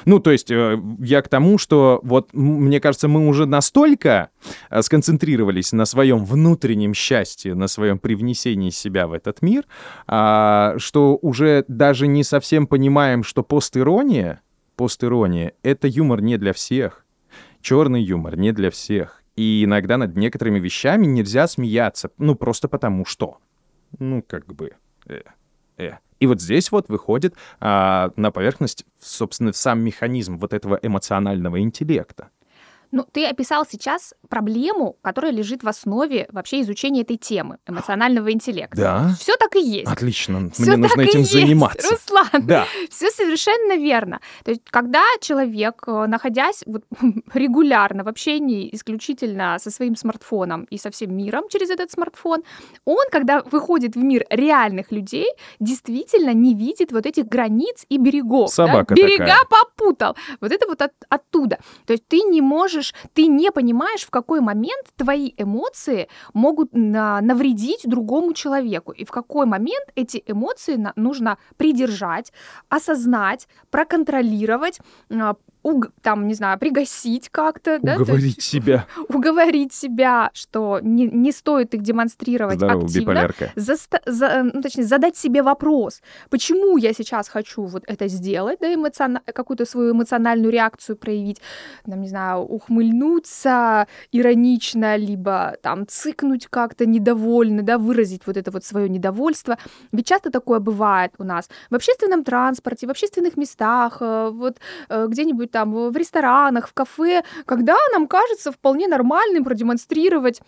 Ну, 0.04 0.18
то 0.18 0.30
есть 0.30 0.50
э, 0.50 0.80
я 1.00 1.22
к 1.22 1.28
тому, 1.28 1.58
что 1.58 2.00
вот 2.02 2.32
мне 2.32 2.80
кажется, 2.80 3.08
мы 3.08 3.26
уже 3.28 3.46
настолько 3.46 4.30
э, 4.70 4.82
сконцентрировались 4.82 5.72
на 5.72 5.84
своем 5.84 6.24
внутреннем 6.24 6.94
счастье, 6.94 7.54
на 7.54 7.68
своем 7.68 7.98
привнесении 7.98 8.70
себя 8.70 9.06
в 9.06 9.12
этот 9.12 9.42
мир, 9.42 9.64
а, 10.06 10.74
что 10.78 11.18
уже 11.20 11.64
даже 11.68 12.06
не 12.06 12.24
совсем 12.24 12.66
понимаем, 12.66 13.22
что 13.22 13.42
постирония, 13.42 14.40
постирония— 14.76 15.52
это 15.62 15.88
юмор 15.88 16.20
не 16.22 16.38
для 16.38 16.52
всех. 16.52 17.04
Черный 17.60 18.02
юмор 18.02 18.36
не 18.36 18.52
для 18.52 18.70
всех. 18.70 19.22
И 19.36 19.64
иногда 19.64 19.96
над 19.96 20.16
некоторыми 20.16 20.58
вещами 20.58 21.06
нельзя 21.06 21.46
смеяться, 21.46 22.10
ну, 22.18 22.34
просто 22.34 22.68
потому 22.68 23.04
что. 23.04 23.38
Ну, 23.98 24.22
как 24.26 24.46
бы... 24.46 24.72
э, 25.06 25.22
э. 25.76 25.98
И 26.20 26.26
вот 26.26 26.40
здесь 26.40 26.70
вот 26.72 26.88
выходит 26.88 27.34
а, 27.60 28.10
на 28.16 28.30
поверхность, 28.30 28.84
собственно, 29.00 29.52
сам 29.52 29.80
механизм 29.80 30.38
вот 30.38 30.52
этого 30.52 30.78
эмоционального 30.82 31.60
интеллекта. 31.60 32.28
Ну, 32.90 33.04
ты 33.12 33.26
описал 33.26 33.66
сейчас 33.70 34.14
проблему, 34.28 34.96
которая 35.02 35.32
лежит 35.32 35.62
в 35.62 35.68
основе 35.68 36.26
вообще 36.32 36.60
изучения 36.62 37.02
этой 37.02 37.16
темы 37.16 37.58
эмоционального 37.66 38.32
интеллекта. 38.32 38.76
Да? 38.76 39.14
Все 39.18 39.36
так 39.36 39.56
и 39.56 39.60
есть. 39.60 39.90
Отлично, 39.90 40.50
Всё 40.50 40.62
мне 40.64 40.76
нужно 40.76 41.00
этим 41.02 41.20
есть, 41.20 41.32
заниматься. 41.32 41.88
Руслан, 41.90 42.46
Да. 42.46 42.64
все 42.90 43.10
совершенно 43.10 43.76
верно. 43.76 44.20
То 44.44 44.50
есть, 44.52 44.62
когда 44.70 45.02
человек, 45.20 45.82
э, 45.86 46.06
находясь 46.06 46.62
вот 46.66 46.84
регулярно 47.34 48.04
в 48.04 48.08
общении 48.08 48.68
исключительно 48.74 49.58
со 49.58 49.70
своим 49.70 49.96
смартфоном 49.96 50.64
и 50.64 50.78
со 50.78 50.90
всем 50.90 51.14
миром 51.16 51.44
через 51.48 51.70
этот 51.70 51.90
смартфон, 51.90 52.42
он, 52.84 53.04
когда 53.10 53.42
выходит 53.42 53.94
в 53.96 54.02
мир 54.02 54.24
реальных 54.30 54.92
людей, 54.92 55.26
действительно 55.60 56.32
не 56.32 56.54
видит 56.54 56.92
вот 56.92 57.06
этих 57.06 57.26
границ 57.26 57.84
и 57.88 57.98
берегов. 57.98 58.48
да? 58.56 58.66
Собака 58.66 58.94
Берега 58.94 59.26
такая. 59.26 59.44
попутал. 59.50 60.16
Вот 60.40 60.52
это 60.52 60.66
вот 60.66 60.80
от- 60.82 60.92
оттуда. 61.08 61.58
То 61.86 61.92
есть 61.92 62.06
ты 62.08 62.20
не 62.22 62.40
можешь, 62.78 62.94
ты 63.14 63.26
не 63.26 63.50
понимаешь, 63.50 64.02
в 64.06 64.10
какой 64.10 64.40
момент 64.40 64.86
твои 64.96 65.32
эмоции 65.36 66.08
могут 66.34 66.70
на- 66.72 67.20
навредить 67.20 67.82
другому 67.84 68.32
человеку, 68.32 68.92
и 68.92 69.04
в 69.04 69.10
какой 69.10 69.46
момент 69.46 69.86
эти 69.96 70.22
эмоции 70.26 70.78
нужно 70.96 71.38
придержать, 71.56 72.32
осознать, 72.68 73.48
проконтролировать, 73.70 74.80
а, 75.10 75.34
уг- 75.68 75.90
там, 76.02 76.26
не 76.26 76.34
знаю, 76.34 76.58
пригасить 76.58 77.28
как-то, 77.30 77.78
да, 77.82 77.94
Уговорить 77.96 78.42
себя. 78.42 78.86
уговорить 79.08 79.72
себя, 79.72 80.30
что 80.34 80.80
не, 80.82 81.06
не 81.06 81.32
стоит 81.32 81.74
их 81.74 81.82
демонстрировать 81.82 82.56
Здорово, 82.56 82.84
активно, 82.84 83.00
биполярка. 83.00 83.52
заста- 83.56 84.02
за- 84.06 84.42
ну, 84.52 84.62
точнее, 84.62 84.84
задать 84.84 85.16
себе 85.16 85.42
вопрос, 85.42 86.00
почему 86.30 86.76
я 86.76 86.92
сейчас 86.92 87.28
хочу 87.28 87.64
вот 87.64 87.84
это 87.86 88.08
сделать, 88.08 88.58
да, 88.60 88.72
эмоциона- 88.72 89.20
какую-то 89.32 89.64
свою 89.66 89.92
эмоциональную 89.92 90.50
реакцию 90.52 90.96
проявить, 90.96 91.40
там, 91.86 92.00
не 92.00 92.08
знаю, 92.08 92.40
ухмыльнуться 92.42 93.86
иронично, 94.12 94.96
либо 94.96 95.56
там 95.62 95.86
цыкнуть 95.86 96.46
как-то 96.46 96.86
недовольно, 96.86 97.62
да, 97.62 97.78
выразить 97.78 98.22
вот 98.26 98.36
это 98.36 98.50
вот 98.50 98.64
свое 98.64 98.88
недовольство. 98.88 99.56
Ведь 99.92 100.06
часто 100.06 100.30
такое 100.30 100.58
бывает 100.58 101.12
у 101.18 101.24
нас 101.24 101.48
в 101.70 101.74
общественном 101.74 102.24
транспорте, 102.24 102.86
в 102.86 102.90
общественных 102.90 103.36
местах, 103.36 103.98
э, 104.00 104.30
вот 104.32 104.56
э, 104.88 105.06
где-нибудь 105.08 105.50
там 105.58 105.90
в 105.90 105.96
ресторанах, 105.96 106.68
в 106.68 106.72
кафе, 106.72 107.24
когда 107.44 107.76
нам 107.92 108.06
кажется 108.06 108.52
вполне 108.52 108.86
нормальным 108.86 109.42
продемонстрировать 109.42 110.40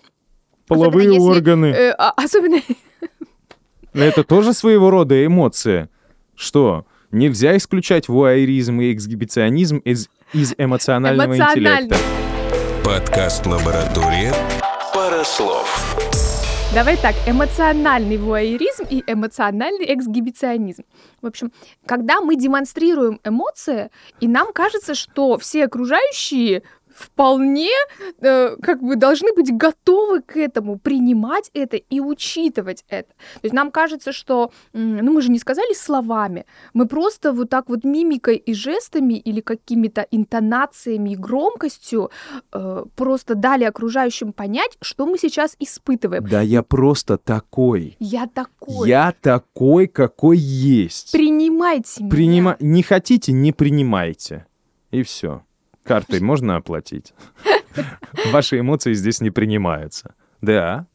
Половые 0.68 1.08
Особенно 1.08 1.14
если, 1.14 1.38
органы. 1.40 1.66
э, 1.66 1.90
а- 1.98 2.12
особенно 2.16 2.60
Это 3.92 4.22
тоже 4.22 4.52
своего 4.52 4.88
рода 4.90 5.26
эмоция. 5.26 5.88
Что? 6.36 6.86
Нельзя 7.10 7.56
исключать 7.56 8.08
вуайеризм 8.08 8.80
и 8.80 8.92
эксгибиционизм 8.94 9.78
из, 9.78 10.08
из 10.32 10.54
эмоционального 10.56 11.36
интеллекта. 11.36 11.96
Подкаст 12.84 13.46
«Лаборатория». 13.46 14.32
Пара 14.94 15.24
слов. 15.24 16.09
Давай 16.72 16.96
так, 16.96 17.16
эмоциональный 17.26 18.16
вуайеризм 18.16 18.84
и 18.88 19.02
эмоциональный 19.04 19.92
эксгибиционизм. 19.92 20.84
В 21.20 21.26
общем, 21.26 21.50
когда 21.84 22.20
мы 22.20 22.36
демонстрируем 22.36 23.18
эмоции, 23.24 23.90
и 24.20 24.28
нам 24.28 24.52
кажется, 24.52 24.94
что 24.94 25.36
все 25.36 25.64
окружающие 25.64 26.62
вполне 27.00 27.70
э, 28.20 28.56
как 28.62 28.82
бы 28.82 28.96
должны 28.96 29.32
быть 29.32 29.56
готовы 29.56 30.20
к 30.20 30.36
этому, 30.36 30.78
принимать 30.78 31.50
это 31.54 31.76
и 31.76 32.00
учитывать 32.00 32.84
это. 32.88 33.08
То 33.08 33.40
есть 33.44 33.54
нам 33.54 33.70
кажется, 33.70 34.12
что, 34.12 34.52
ну 34.72 35.12
мы 35.12 35.22
же 35.22 35.30
не 35.30 35.38
сказали 35.38 35.72
словами, 35.74 36.44
мы 36.74 36.86
просто 36.86 37.32
вот 37.32 37.48
так 37.48 37.68
вот 37.68 37.84
мимикой 37.84 38.36
и 38.36 38.52
жестами 38.52 39.14
или 39.14 39.40
какими-то 39.40 40.06
интонациями 40.10 41.10
и 41.10 41.16
громкостью 41.16 42.10
э, 42.52 42.84
просто 42.96 43.34
дали 43.34 43.64
окружающим 43.64 44.32
понять, 44.32 44.76
что 44.82 45.06
мы 45.06 45.18
сейчас 45.18 45.56
испытываем. 45.58 46.26
Да 46.28 46.42
я 46.42 46.62
просто 46.62 47.16
такой. 47.16 47.96
Я 47.98 48.26
такой. 48.26 48.88
Я 48.88 49.14
такой, 49.20 49.86
какой 49.86 50.36
есть. 50.36 51.12
Принимайте 51.12 52.02
меня. 52.02 52.10
Принима... 52.10 52.56
Не 52.60 52.82
хотите, 52.82 53.32
не 53.32 53.52
принимайте. 53.52 54.46
И 54.90 55.02
все. 55.02 55.42
Картой 55.84 56.20
можно 56.20 56.56
оплатить. 56.56 57.14
Ваши 58.32 58.60
эмоции 58.60 58.92
здесь 58.94 59.20
не 59.20 59.30
принимаются. 59.30 60.14
Да. 60.40 60.86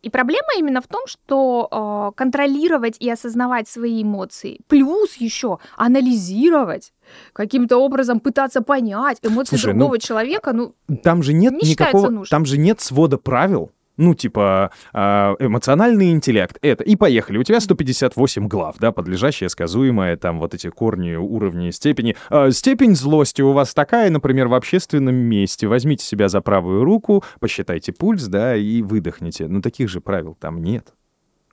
И 0.00 0.10
проблема 0.10 0.48
именно 0.56 0.80
в 0.80 0.86
том, 0.86 1.02
что 1.06 1.68
э, 1.70 2.16
контролировать 2.16 2.96
и 3.00 3.10
осознавать 3.10 3.68
свои 3.68 4.02
эмоции, 4.02 4.60
плюс 4.68 5.16
еще 5.16 5.58
анализировать, 5.76 6.92
каким-то 7.32 7.78
образом 7.78 8.20
пытаться 8.20 8.62
понять 8.62 9.18
эмоции 9.22 9.56
Слушай, 9.56 9.74
ну, 9.74 9.80
другого 9.80 9.98
человека, 9.98 10.52
ну, 10.52 10.74
Там 11.02 11.22
же 11.22 11.32
нет 11.32 11.54
Не 11.54 11.70
никакого, 11.70 12.10
нужным. 12.10 12.26
там 12.26 12.46
же 12.46 12.58
нет 12.58 12.80
свода 12.80 13.18
правил. 13.18 13.72
Ну, 13.98 14.14
типа, 14.14 14.70
а, 14.92 15.34
эмоциональный 15.40 16.12
интеллект, 16.12 16.56
это. 16.62 16.84
И 16.84 16.94
поехали. 16.94 17.36
У 17.36 17.42
тебя 17.42 17.60
158 17.60 18.46
глав, 18.46 18.76
да, 18.78 18.92
подлежащее, 18.92 19.48
сказуемое, 19.48 20.16
там 20.16 20.38
вот 20.38 20.54
эти 20.54 20.70
корни, 20.70 21.16
уровни, 21.16 21.70
степени. 21.70 22.16
А, 22.30 22.52
степень 22.52 22.94
злости 22.94 23.42
у 23.42 23.52
вас 23.52 23.74
такая, 23.74 24.08
например, 24.10 24.46
в 24.46 24.54
общественном 24.54 25.16
месте. 25.16 25.66
Возьмите 25.66 26.04
себя 26.04 26.28
за 26.28 26.40
правую 26.40 26.84
руку, 26.84 27.24
посчитайте 27.40 27.92
пульс, 27.92 28.26
да, 28.28 28.56
и 28.56 28.82
выдохните. 28.82 29.48
Но 29.48 29.60
таких 29.60 29.88
же 29.88 30.00
правил 30.00 30.36
там 30.38 30.62
нет. 30.62 30.94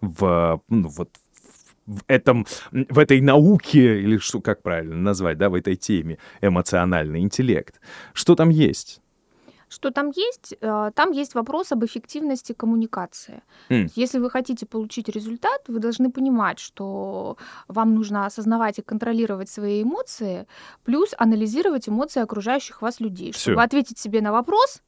В, 0.02 0.62
ну, 0.70 0.90
вот 0.90 1.10
в 1.88 2.04
этом, 2.08 2.46
в 2.72 3.00
этой 3.00 3.22
науке, 3.22 4.02
или 4.02 4.18
что, 4.18 4.40
как 4.40 4.62
правильно 4.62 4.96
назвать, 4.96 5.40
да, 5.40 5.50
в 5.50 5.56
этой 5.56 5.76
теме, 5.76 6.20
эмоциональный 6.42 7.22
интеллект. 7.22 7.80
Что 8.14 8.36
там 8.36 8.50
есть? 8.50 9.02
Что 9.76 9.92
там 9.92 10.12
есть? 10.16 10.56
Э, 10.62 10.92
Там 10.96 11.12
есть 11.12 11.36
вопрос 11.36 11.72
об 11.72 11.84
эффективности 11.84 12.54
коммуникации. 12.54 13.42
М. 13.70 13.90
Если 13.96 14.20
вы 14.20 14.30
хотите 14.30 14.66
получить 14.66 15.10
результат, 15.10 15.62
вы 15.68 15.80
должны 15.80 16.10
понимать, 16.12 16.60
что 16.60 17.38
вам 17.68 17.96
нужно 17.96 18.26
осознавать 18.26 18.80
и 18.80 18.82
контролировать 18.82 19.50
свои 19.50 19.82
эмоции, 19.84 20.46
плюс 20.86 21.14
анализировать 21.18 21.90
эмоции 21.90 22.24
окружающих 22.24 22.82
вас 22.82 23.00
людей, 23.02 23.32
Всё. 23.32 23.40
чтобы 23.52 23.64
ответить 23.64 24.00
себе 24.00 24.22
на 24.22 24.32
вопрос, 24.32 24.82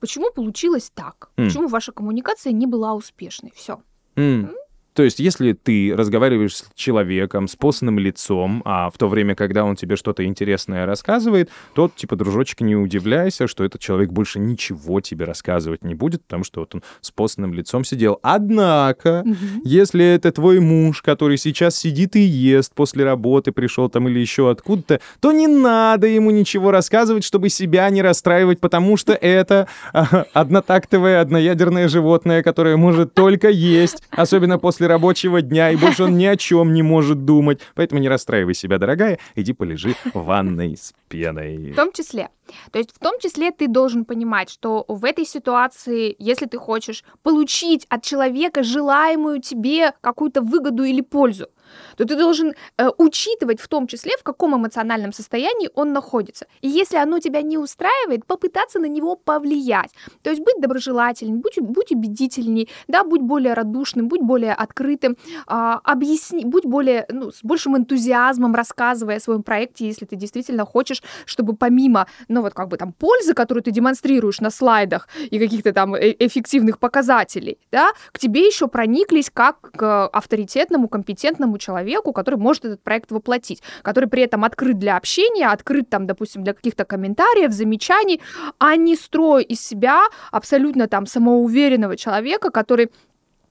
почему 0.00 0.30
получилось 0.32 0.90
так, 0.94 1.30
М. 1.36 1.46
почему 1.46 1.68
ваша 1.68 1.92
коммуникация 1.92 2.52
не 2.52 2.66
была 2.66 2.94
успешной. 2.94 3.52
Все. 3.54 3.80
М. 4.16 4.54
То 4.94 5.02
есть, 5.02 5.20
если 5.20 5.52
ты 5.52 5.94
разговариваешь 5.96 6.56
с 6.56 6.64
человеком 6.74 7.48
с 7.48 7.56
постным 7.56 7.98
лицом, 7.98 8.62
а 8.64 8.90
в 8.90 8.98
то 8.98 9.08
время, 9.08 9.34
когда 9.34 9.64
он 9.64 9.76
тебе 9.76 9.96
что-то 9.96 10.24
интересное 10.24 10.86
рассказывает, 10.86 11.50
то, 11.74 11.90
типа, 11.94 12.16
дружочек, 12.16 12.60
не 12.60 12.76
удивляйся, 12.76 13.46
что 13.46 13.64
этот 13.64 13.80
человек 13.80 14.10
больше 14.10 14.38
ничего 14.38 15.00
тебе 15.00 15.24
рассказывать 15.24 15.84
не 15.84 15.94
будет, 15.94 16.22
потому 16.22 16.44
что 16.44 16.60
вот 16.60 16.74
он 16.74 16.82
с 17.00 17.10
постным 17.10 17.54
лицом 17.54 17.84
сидел. 17.84 18.18
Однако, 18.22 19.24
если 19.64 20.04
это 20.04 20.32
твой 20.32 20.60
муж, 20.60 21.02
который 21.02 21.36
сейчас 21.36 21.76
сидит 21.76 22.16
и 22.16 22.20
ест 22.20 22.74
после 22.74 23.04
работы, 23.04 23.52
пришел 23.52 23.88
там 23.88 24.08
или 24.08 24.18
еще 24.18 24.50
откуда-то, 24.50 25.00
то 25.20 25.32
не 25.32 25.46
надо 25.46 26.06
ему 26.06 26.30
ничего 26.30 26.70
рассказывать, 26.70 27.24
чтобы 27.24 27.48
себя 27.48 27.88
не 27.90 28.02
расстраивать, 28.02 28.60
потому 28.60 28.96
что 28.96 29.12
это 29.12 29.68
а, 29.92 30.24
однотактовое 30.32 31.20
одноядерное 31.20 31.88
животное, 31.88 32.42
которое 32.42 32.76
может 32.76 33.14
только 33.14 33.48
есть, 33.48 34.02
особенно 34.10 34.58
после 34.58 34.79
рабочего 34.86 35.42
дня, 35.42 35.70
и 35.70 35.76
больше 35.76 36.04
он 36.04 36.16
ни 36.16 36.26
о 36.26 36.36
чем 36.36 36.72
не 36.72 36.82
может 36.82 37.24
думать. 37.24 37.60
Поэтому 37.74 38.00
не 38.00 38.08
расстраивай 38.08 38.54
себя, 38.54 38.78
дорогая, 38.78 39.18
иди 39.34 39.52
полежи 39.52 39.94
в 40.14 40.24
ванной 40.24 40.76
с 40.76 40.92
пеной. 41.08 41.72
В 41.72 41.76
том 41.76 41.92
числе. 41.92 42.28
То 42.72 42.78
есть 42.78 42.90
в 42.94 42.98
том 42.98 43.18
числе 43.20 43.50
ты 43.50 43.68
должен 43.68 44.04
понимать, 44.04 44.50
что 44.50 44.84
в 44.88 45.04
этой 45.04 45.24
ситуации, 45.24 46.14
если 46.18 46.46
ты 46.46 46.58
хочешь 46.58 47.04
получить 47.22 47.86
от 47.88 48.02
человека 48.02 48.62
желаемую 48.62 49.40
тебе 49.40 49.92
какую-то 50.00 50.42
выгоду 50.42 50.84
или 50.84 51.00
пользу, 51.00 51.48
то 51.96 52.04
ты 52.04 52.16
должен 52.16 52.54
э, 52.78 52.88
учитывать 52.98 53.60
в 53.60 53.68
том 53.68 53.86
числе, 53.86 54.12
в 54.18 54.22
каком 54.22 54.56
эмоциональном 54.56 55.12
состоянии 55.12 55.70
он 55.74 55.92
находится. 55.92 56.46
И 56.62 56.68
если 56.68 56.96
оно 56.96 57.18
тебя 57.18 57.42
не 57.42 57.58
устраивает, 57.58 58.26
попытаться 58.26 58.78
на 58.78 58.86
него 58.86 59.16
повлиять. 59.16 59.90
То 60.22 60.30
есть 60.30 60.42
быть 60.42 60.60
доброжелательным, 60.60 61.40
будь, 61.40 61.58
будь 61.60 61.92
убедительней, 61.92 62.68
да, 62.88 63.04
будь 63.04 63.20
более 63.22 63.54
радушным, 63.54 64.08
будь 64.08 64.20
более 64.20 64.54
открытым, 64.54 65.16
а, 65.46 65.80
объясни, 65.84 66.44
будь 66.44 66.64
более, 66.64 67.06
ну, 67.08 67.30
с 67.30 67.42
большим 67.42 67.76
энтузиазмом 67.76 68.54
рассказывая 68.54 69.16
о 69.16 69.20
своем 69.20 69.42
проекте, 69.42 69.86
если 69.86 70.06
ты 70.06 70.16
действительно 70.16 70.64
хочешь, 70.64 71.02
чтобы 71.26 71.54
помимо, 71.54 72.06
ну, 72.28 72.42
вот 72.42 72.54
как 72.54 72.68
бы 72.68 72.76
там 72.76 72.92
пользы, 72.92 73.34
которую 73.34 73.62
ты 73.62 73.70
демонстрируешь 73.70 74.40
на 74.40 74.50
слайдах 74.50 75.08
и 75.30 75.38
каких-то 75.38 75.72
там 75.72 75.94
э- 75.94 76.16
эффективных 76.18 76.78
показателей, 76.78 77.58
да, 77.72 77.92
к 78.12 78.18
тебе 78.18 78.46
еще 78.46 78.68
прониклись 78.68 79.30
как 79.30 79.60
к 79.60 80.08
авторитетному, 80.08 80.88
компетентному 80.88 81.58
человеку, 81.60 82.12
который 82.12 82.36
может 82.36 82.64
этот 82.64 82.82
проект 82.82 83.12
воплотить, 83.12 83.62
который 83.82 84.08
при 84.08 84.22
этом 84.22 84.44
открыт 84.44 84.78
для 84.78 84.96
общения, 84.96 85.46
открыт 85.46 85.88
там, 85.88 86.06
допустим, 86.06 86.42
для 86.42 86.54
каких-то 86.54 86.84
комментариев, 86.84 87.52
замечаний, 87.52 88.20
а 88.58 88.74
не 88.76 88.96
строй 88.96 89.44
из 89.44 89.60
себя 89.60 90.02
абсолютно 90.32 90.88
там 90.88 91.06
самоуверенного 91.06 91.96
человека, 91.96 92.50
который 92.50 92.90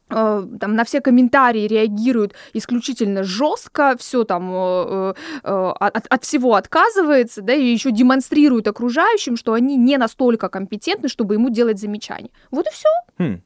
э, 0.10 0.48
там 0.60 0.76
на 0.76 0.84
все 0.84 1.02
комментарии 1.02 1.67
реагирует 1.67 2.34
исключительно 2.54 3.24
жестко, 3.24 3.95
все 3.98 4.24
там 4.24 4.52
э, 4.54 5.13
э, 5.43 5.74
от, 5.80 6.08
от 6.08 6.24
всего 6.24 6.56
отказывается, 6.56 7.41
да, 7.41 7.54
и 7.54 7.65
еще 7.65 7.91
демонстрирует 7.91 8.67
окружающим, 8.67 9.38
что 9.38 9.54
они 9.54 9.78
не 9.78 9.98
настолько 9.98 10.50
компетентны, 10.50 11.08
чтобы 11.08 11.36
ему 11.36 11.50
делать 11.50 11.80
замечания. 11.80 12.32
Вот 12.52 12.67
и 12.67 12.72
все. 12.72 12.89
Хм. 13.17 13.41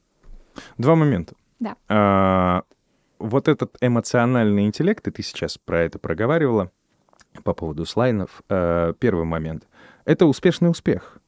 Два 0.78 0.94
момента. 0.94 1.34
Да. 1.60 1.76
А, 1.88 2.62
вот 3.24 3.48
этот 3.48 3.76
эмоциональный 3.80 4.66
интеллект, 4.66 5.06
и 5.08 5.10
ты 5.10 5.22
сейчас 5.22 5.56
про 5.56 5.82
это 5.82 5.98
проговаривала 5.98 6.70
по 7.42 7.54
поводу 7.54 7.86
слайнов. 7.86 8.42
А, 8.48 8.92
первый 8.94 9.24
момент. 9.24 9.66
Это 10.04 10.26
успешный 10.26 10.70
успех. 10.70 11.18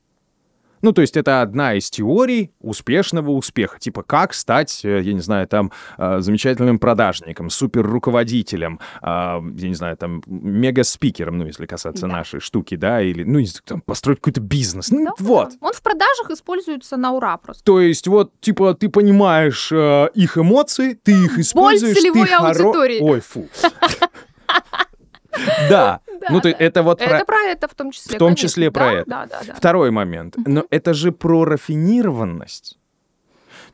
Ну, 0.83 0.93
то 0.93 1.01
есть 1.01 1.17
это 1.17 1.43
одна 1.43 1.75
из 1.75 1.91
теорий 1.91 2.53
успешного 2.61 3.31
успеха. 3.31 3.79
Типа, 3.79 4.03
как 4.03 4.35
стать, 4.35 4.85
э, 4.85 5.01
я 5.03 5.13
не 5.13 5.21
знаю, 5.21 5.47
там, 5.49 5.73
э, 5.99 6.21
замечательным 6.21 6.79
продажником, 6.79 7.51
суперруководителем, 7.51 8.79
э, 9.03 9.07
я 9.07 9.69
не 9.69 9.75
знаю, 9.75 9.97
там, 9.97 10.23
мега-спикером, 10.27 11.39
ну, 11.39 11.47
если 11.47 11.67
касаться 11.67 12.07
Да. 12.07 12.13
нашей 12.13 12.41
штуки, 12.41 12.77
да, 12.77 13.01
или, 13.03 13.25
ну, 13.25 13.41
там, 13.65 13.81
построить 13.81 14.19
какой-то 14.21 14.41
бизнес. 14.41 14.91
Ну, 14.91 15.05
Да, 15.07 15.13
вот. 15.19 15.53
Он 15.61 15.73
в 15.73 15.83
продажах 15.83 16.31
используется 16.31 16.97
на 16.97 17.13
ура 17.13 17.37
просто. 17.39 17.65
То 17.65 17.81
есть 17.81 18.07
вот, 18.07 18.33
типа, 18.41 18.75
ты 18.75 18.89
понимаешь 18.89 19.73
их 19.73 20.39
эмоции, 20.39 20.95
ты 21.03 21.13
их 21.13 21.39
используешь, 21.39 21.97
целевой 21.97 22.27
ты 22.27 22.33
хоро- 22.35 22.49
аудитории. 22.49 22.99
Ой, 23.01 23.21
фу. 23.21 23.49
Да, 25.71 26.01
ну 26.31 26.41
то 26.41 26.49
это 26.49 26.83
вот 26.83 26.99
про- 26.99 27.07
Это 27.17 27.25
про 27.25 27.37
это 27.39 27.69
в 27.69 27.75
том 27.75 27.91
числе. 27.91 28.17
в 28.17 28.19
том 28.19 28.35
числе 28.35 28.71
про 28.71 28.93
это. 28.93 29.29
Второй 29.57 29.91
момент. 29.91 30.37
Но 30.47 30.65
это 30.71 30.95
же 30.95 31.13
про 31.13 31.45
рафинированность. 31.45 32.79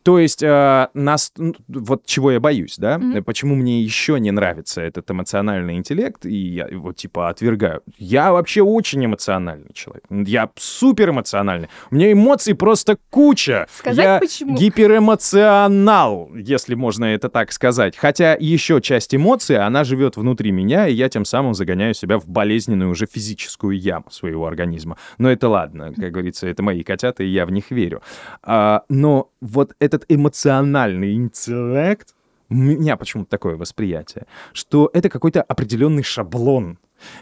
То 0.02 0.18
есть 0.18 0.42
э, 0.42 0.88
нас, 0.94 1.32
ну, 1.36 1.54
вот 1.68 2.06
чего 2.06 2.32
я 2.32 2.40
боюсь, 2.40 2.76
да? 2.78 2.96
Mm-hmm. 2.96 3.22
Почему 3.22 3.54
мне 3.54 3.82
еще 3.82 4.18
не 4.18 4.30
нравится 4.30 4.80
этот 4.80 5.10
эмоциональный 5.10 5.76
интеллект, 5.76 6.26
и 6.26 6.36
я 6.36 6.66
его 6.66 6.92
типа 6.92 7.28
отвергаю. 7.28 7.82
Я 7.98 8.32
вообще 8.32 8.62
очень 8.62 9.04
эмоциональный 9.04 9.72
человек. 9.72 10.04
Я 10.10 10.50
супер 10.56 11.10
эмоциональный. 11.10 11.68
У 11.90 11.94
меня 11.94 12.12
эмоций 12.12 12.54
просто 12.54 12.98
куча. 13.10 13.66
Сказать 13.72 14.04
я 14.04 14.18
почему? 14.18 14.56
гиперэмоционал, 14.56 16.30
если 16.34 16.74
можно 16.74 17.04
это 17.04 17.28
так 17.28 17.52
сказать. 17.52 17.96
Хотя 17.96 18.36
еще 18.38 18.80
часть 18.80 19.14
эмоций, 19.14 19.56
она 19.56 19.84
живет 19.84 20.16
внутри 20.16 20.50
меня, 20.50 20.88
и 20.88 20.94
я 20.94 21.08
тем 21.08 21.24
самым 21.24 21.54
загоняю 21.54 21.94
себя 21.94 22.18
в 22.18 22.26
болезненную 22.26 22.90
уже 22.90 23.06
физическую 23.06 23.78
яму 23.78 24.06
своего 24.10 24.46
организма. 24.46 24.96
Но 25.18 25.30
это 25.30 25.48
ладно, 25.48 25.92
как 25.94 26.10
говорится, 26.10 26.48
это 26.48 26.62
мои 26.62 26.82
котята, 26.82 27.22
и 27.22 27.28
я 27.28 27.46
в 27.46 27.52
них 27.52 27.70
верю. 27.70 28.02
А, 28.42 28.82
но 28.88 29.30
вот 29.40 29.74
этот 29.92 30.04
эмоциональный 30.08 31.14
интеллект, 31.14 32.14
у 32.48 32.54
меня 32.54 32.96
почему-то 32.96 33.30
такое 33.30 33.56
восприятие, 33.56 34.26
что 34.52 34.90
это 34.92 35.08
какой-то 35.08 35.42
определенный 35.42 36.02
шаблон, 36.02 36.78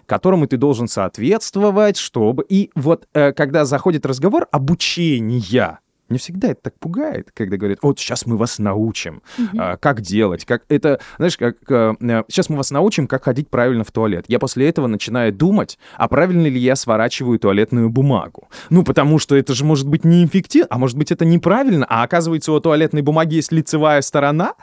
которому 0.06 0.46
ты 0.46 0.56
должен 0.56 0.88
соответствовать, 0.88 1.96
чтобы... 1.96 2.44
И 2.48 2.70
вот 2.74 3.06
э, 3.14 3.33
когда 3.33 3.64
заходит 3.64 4.06
разговор 4.06 4.48
обучения, 4.50 5.78
не 6.10 6.18
всегда 6.18 6.48
это 6.48 6.62
так 6.62 6.78
пугает, 6.78 7.30
когда 7.34 7.56
говорят, 7.56 7.78
вот 7.82 7.98
сейчас 7.98 8.26
мы 8.26 8.36
вас 8.36 8.58
научим, 8.58 9.22
mm-hmm. 9.38 9.58
а, 9.58 9.76
как 9.76 10.00
делать, 10.00 10.44
как 10.44 10.64
это, 10.68 11.00
знаешь, 11.16 11.36
как 11.36 11.56
а, 11.70 11.94
сейчас 12.28 12.48
мы 12.48 12.56
вас 12.56 12.70
научим, 12.70 13.06
как 13.06 13.24
ходить 13.24 13.48
правильно 13.48 13.84
в 13.84 13.92
туалет. 13.92 14.24
Я 14.28 14.38
после 14.38 14.68
этого 14.68 14.86
начинаю 14.86 15.32
думать, 15.32 15.78
а 15.96 16.08
правильно 16.08 16.46
ли 16.46 16.58
я 16.58 16.76
сворачиваю 16.76 17.38
туалетную 17.38 17.90
бумагу. 17.90 18.48
Ну, 18.68 18.84
потому 18.84 19.18
что 19.18 19.36
это 19.36 19.54
же 19.54 19.64
может 19.64 19.86
быть 19.86 20.04
неэффективно, 20.04 20.68
а 20.70 20.78
может 20.78 20.96
быть 20.96 21.12
это 21.12 21.24
неправильно, 21.24 21.86
а 21.88 22.02
оказывается 22.02 22.52
у 22.52 22.60
туалетной 22.60 23.02
бумаги 23.02 23.36
есть 23.36 23.52
лицевая 23.52 24.02
сторона, 24.02 24.54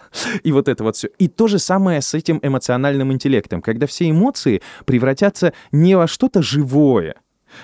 и 0.44 0.52
вот 0.52 0.68
это 0.68 0.84
вот 0.84 0.96
все. 0.96 1.10
И 1.18 1.28
то 1.28 1.48
же 1.48 1.60
самое 1.60 2.02
с 2.02 2.14
этим 2.14 2.40
эмоциональным 2.42 3.12
интеллектом, 3.12 3.62
когда 3.62 3.88
все 3.88 4.10
эмоции 4.10 4.62
превратятся 4.86 5.54
не 5.72 5.96
во 5.96 6.08
что-то 6.08 6.42
живое, 6.42 7.16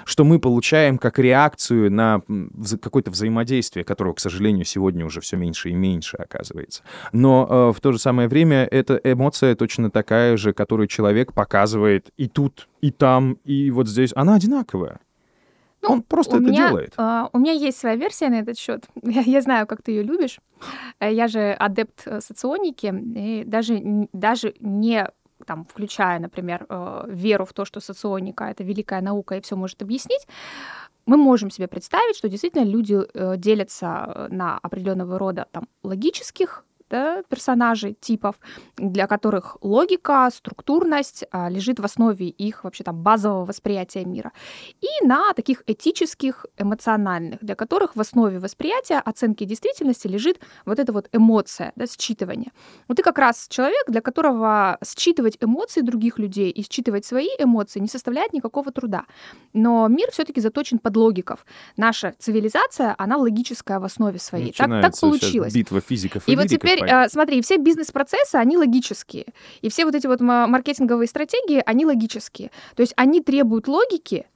что 0.05 0.23
мы 0.23 0.39
получаем 0.39 0.97
как 0.97 1.19
реакцию 1.19 1.91
на 1.91 2.21
какое-то 2.81 3.11
взаимодействие, 3.11 3.83
которого, 3.83 4.13
к 4.13 4.19
сожалению, 4.19 4.65
сегодня 4.65 5.05
уже 5.05 5.21
все 5.21 5.37
меньше 5.37 5.69
и 5.69 5.73
меньше 5.73 6.17
оказывается. 6.17 6.83
Но 7.11 7.47
э, 7.49 7.77
в 7.77 7.81
то 7.81 7.91
же 7.91 7.99
самое 7.99 8.27
время 8.27 8.67
эта 8.69 8.99
эмоция 9.03 9.55
точно 9.55 9.89
такая 9.89 10.37
же, 10.37 10.53
которую 10.53 10.87
человек 10.87 11.33
показывает 11.33 12.11
и 12.17 12.27
тут, 12.27 12.67
и 12.81 12.91
там, 12.91 13.37
и 13.43 13.71
вот 13.71 13.87
здесь. 13.87 14.11
Она 14.15 14.35
одинаковая. 14.35 14.99
Ну, 15.83 15.91
Он 15.91 16.01
просто 16.01 16.37
это 16.37 16.45
меня, 16.45 16.69
делает. 16.69 16.93
Uh, 16.97 17.29
у 17.33 17.39
меня 17.39 17.51
есть 17.51 17.77
своя 17.77 17.95
версия 17.95 18.29
на 18.29 18.39
этот 18.39 18.57
счет. 18.57 18.85
Я, 19.03 19.21
я 19.21 19.41
знаю, 19.41 19.67
как 19.67 19.81
ты 19.81 19.91
ее 19.91 20.03
любишь. 20.03 20.39
Э, 20.99 21.13
я 21.13 21.27
же 21.27 21.51
адепт 21.51 22.03
э, 22.05 22.21
соционики, 22.21 22.93
и 23.15 23.43
даже, 23.45 24.07
даже 24.13 24.53
не 24.61 25.05
там, 25.45 25.65
включая, 25.65 26.19
например, 26.19 26.65
э, 26.69 27.05
веру 27.07 27.45
в 27.45 27.53
то, 27.53 27.65
что 27.65 27.79
соционика— 27.79 28.43
это 28.45 28.63
великая 28.63 29.01
наука 29.01 29.35
и 29.35 29.41
все 29.41 29.55
может 29.55 29.81
объяснить, 29.81 30.27
мы 31.05 31.17
можем 31.17 31.49
себе 31.49 31.67
представить, 31.67 32.15
что 32.15 32.29
действительно 32.29 32.63
люди 32.63 32.97
э, 33.13 33.37
делятся 33.37 34.27
на 34.29 34.57
определенного 34.57 35.19
рода 35.19 35.47
там, 35.51 35.67
логических 35.83 36.65
да, 36.93 37.23
персонажей, 37.27 37.97
типов, 37.99 38.35
для 38.77 39.07
которых 39.07 39.57
логика, 39.61 40.29
структурность 40.31 41.25
а, 41.31 41.49
лежит 41.49 41.79
в 41.79 41.85
основе 41.85 42.27
их 42.27 42.63
вообще 42.63 42.83
там 42.83 43.01
базового 43.01 43.45
восприятия 43.45 44.05
мира. 44.05 44.31
И 44.79 45.05
на 45.05 45.33
таких 45.33 45.63
этических, 45.65 46.45
эмоциональных, 46.59 47.39
для 47.41 47.55
которых 47.55 47.95
в 47.95 47.99
основе 47.99 48.39
восприятия 48.39 48.99
оценки 48.99 49.43
действительности 49.45 50.07
лежит 50.07 50.39
вот 50.65 50.77
эта 50.77 50.93
вот 50.93 51.09
эмоция, 51.13 51.71
да, 51.75 51.85
считывание. 51.85 52.51
Вот 52.87 52.97
ты 52.97 53.03
как 53.03 53.17
раз 53.17 53.47
человек, 53.49 53.85
для 53.87 54.01
которого 54.01 54.77
считывать 54.83 55.37
эмоции 55.41 55.81
других 55.81 56.19
людей 56.19 56.51
и 56.51 56.61
считывать 56.61 57.05
свои 57.05 57.29
эмоции 57.39 57.79
не 57.79 57.87
составляет 57.87 58.33
никакого 58.33 58.71
труда. 58.71 59.05
Но 59.53 59.87
мир 59.87 60.11
все-таки 60.11 60.41
заточен 60.41 60.77
под 60.77 60.95
логиков. 60.95 61.45
Наша 61.75 62.13
цивилизация, 62.19 62.93
она 62.99 63.17
логическая 63.17 63.79
в 63.79 63.83
основе 63.83 64.19
своей. 64.19 64.51
Так, 64.51 64.69
так 64.69 64.99
получилось. 64.99 65.53
битва 65.53 65.81
физиков 65.81 66.27
и, 66.27 66.33
и 66.33 66.35
вот 66.35 66.47
теперь 66.47 66.82
теперь, 66.87 67.09
смотри, 67.09 67.41
все 67.41 67.57
бизнес-процессы, 67.57 68.35
они 68.35 68.57
логические. 68.57 69.25
И 69.61 69.69
все 69.69 69.85
вот 69.85 69.95
эти 69.95 70.07
вот 70.07 70.21
маркетинговые 70.21 71.07
стратегии, 71.07 71.63
они 71.65 71.85
логические. 71.85 72.51
То 72.75 72.81
есть 72.81 72.93
они 72.95 73.21
требуют 73.21 73.67
логики, 73.67 74.27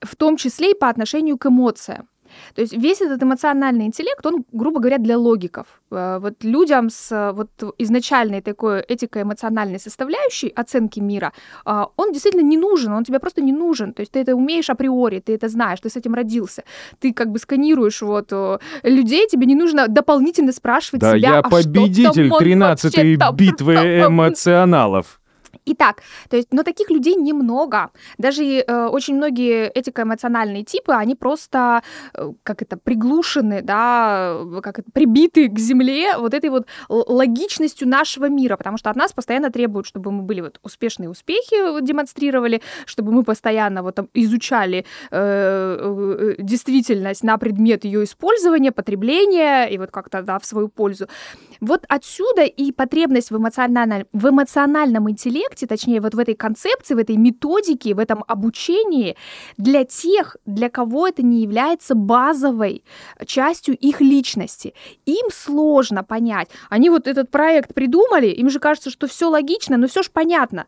в 0.00 0.16
том 0.16 0.36
числе 0.36 0.72
и 0.72 0.74
по 0.74 0.88
отношению 0.88 1.38
к 1.38 1.46
эмоциям. 1.46 2.08
То 2.54 2.62
есть 2.62 2.72
весь 2.72 3.00
этот 3.00 3.22
эмоциональный 3.22 3.86
интеллект, 3.86 4.24
он, 4.26 4.44
грубо 4.52 4.80
говоря, 4.80 4.98
для 4.98 5.18
логиков. 5.18 5.66
Э, 5.90 6.18
вот 6.20 6.44
людям 6.44 6.90
с 6.90 7.32
вот 7.32 7.50
изначальной 7.78 8.40
такой 8.40 8.80
этико-эмоциональной 8.80 9.78
составляющей 9.78 10.48
оценки 10.48 11.00
мира, 11.00 11.32
а, 11.64 11.88
он 11.96 12.12
действительно 12.12 12.42
не 12.42 12.56
нужен, 12.56 12.92
он 12.92 13.04
тебе 13.04 13.18
просто 13.18 13.42
не 13.42 13.52
нужен. 13.52 13.92
То 13.92 14.00
есть 14.00 14.12
ты 14.12 14.20
это 14.20 14.34
умеешь 14.34 14.70
априори, 14.70 15.20
ты 15.20 15.34
это 15.34 15.48
знаешь, 15.48 15.80
ты 15.80 15.88
с 15.88 15.96
этим 15.96 16.14
родился. 16.14 16.62
Ты 17.00 17.12
как 17.12 17.28
бы 17.28 17.38
сканируешь 17.38 18.02
вот 18.02 18.28
э, 18.32 18.58
людей, 18.82 19.26
тебе 19.28 19.46
не 19.46 19.54
нужно 19.54 19.88
дополнительно 19.88 20.52
спрашивать 20.52 21.00
да, 21.00 21.16
себя, 21.16 21.28
я 21.28 21.38
а 21.38 21.42
победитель 21.42 22.28
13-й 22.28 23.16
битвы 23.34 23.74
эмоционалов. 23.74 25.19
Итак, 25.72 26.02
то 26.28 26.36
есть, 26.36 26.48
но 26.52 26.62
таких 26.62 26.90
людей 26.90 27.14
немного. 27.14 27.90
Даже 28.18 28.42
э, 28.44 28.86
очень 28.86 29.14
многие 29.14 29.70
этико-эмоциональные 29.70 30.64
типы, 30.64 30.92
они 30.92 31.14
просто, 31.14 31.82
э, 32.14 32.32
как 32.42 32.62
это, 32.62 32.76
приглушены, 32.76 33.62
да, 33.62 34.36
как 34.62 34.80
это, 34.80 34.90
прибиты 34.90 35.48
к 35.48 35.58
земле 35.58 36.16
вот 36.18 36.34
этой 36.34 36.50
вот 36.50 36.66
логичностью 36.88 37.88
нашего 37.88 38.28
мира, 38.28 38.56
потому 38.56 38.78
что 38.78 38.90
от 38.90 38.96
нас 38.96 39.12
постоянно 39.12 39.50
требуют, 39.50 39.86
чтобы 39.86 40.10
мы 40.10 40.22
были 40.22 40.40
вот 40.40 40.58
успешные 40.62 41.08
успехи 41.08 41.70
вот, 41.70 41.84
демонстрировали, 41.84 42.62
чтобы 42.84 43.12
мы 43.12 43.22
постоянно 43.22 43.82
вот 43.82 43.94
там 43.94 44.08
изучали 44.14 44.84
э, 45.10 46.36
э, 46.38 46.42
действительность 46.42 47.22
на 47.22 47.38
предмет 47.38 47.84
ее 47.84 48.02
использования, 48.02 48.72
потребления 48.72 49.66
и 49.66 49.78
вот 49.78 49.90
как-то, 49.90 50.22
да, 50.22 50.38
в 50.38 50.44
свою 50.44 50.68
пользу. 50.68 51.06
Вот 51.60 51.84
отсюда 51.88 52.42
и 52.42 52.72
потребность 52.72 53.30
в, 53.30 53.36
эмоциональном, 53.36 54.06
в 54.12 54.28
эмоциональном 54.28 55.10
интеллекте, 55.10 55.59
точнее, 55.66 56.00
вот 56.00 56.14
в 56.14 56.18
этой 56.18 56.34
концепции, 56.34 56.94
в 56.94 56.98
этой 56.98 57.16
методике, 57.16 57.94
в 57.94 57.98
этом 57.98 58.24
обучении 58.26 59.16
для 59.56 59.84
тех, 59.84 60.36
для 60.46 60.68
кого 60.68 61.08
это 61.08 61.22
не 61.22 61.42
является 61.42 61.94
базовой 61.94 62.84
частью 63.26 63.76
их 63.76 64.00
личности. 64.00 64.74
Им 65.06 65.26
сложно 65.32 66.04
понять. 66.04 66.48
Они 66.68 66.90
вот 66.90 67.06
этот 67.06 67.30
проект 67.30 67.74
придумали, 67.74 68.28
им 68.28 68.50
же 68.50 68.58
кажется, 68.58 68.90
что 68.90 69.06
все 69.06 69.28
логично, 69.28 69.76
но 69.76 69.88
все 69.88 70.02
же 70.02 70.10
понятно. 70.12 70.66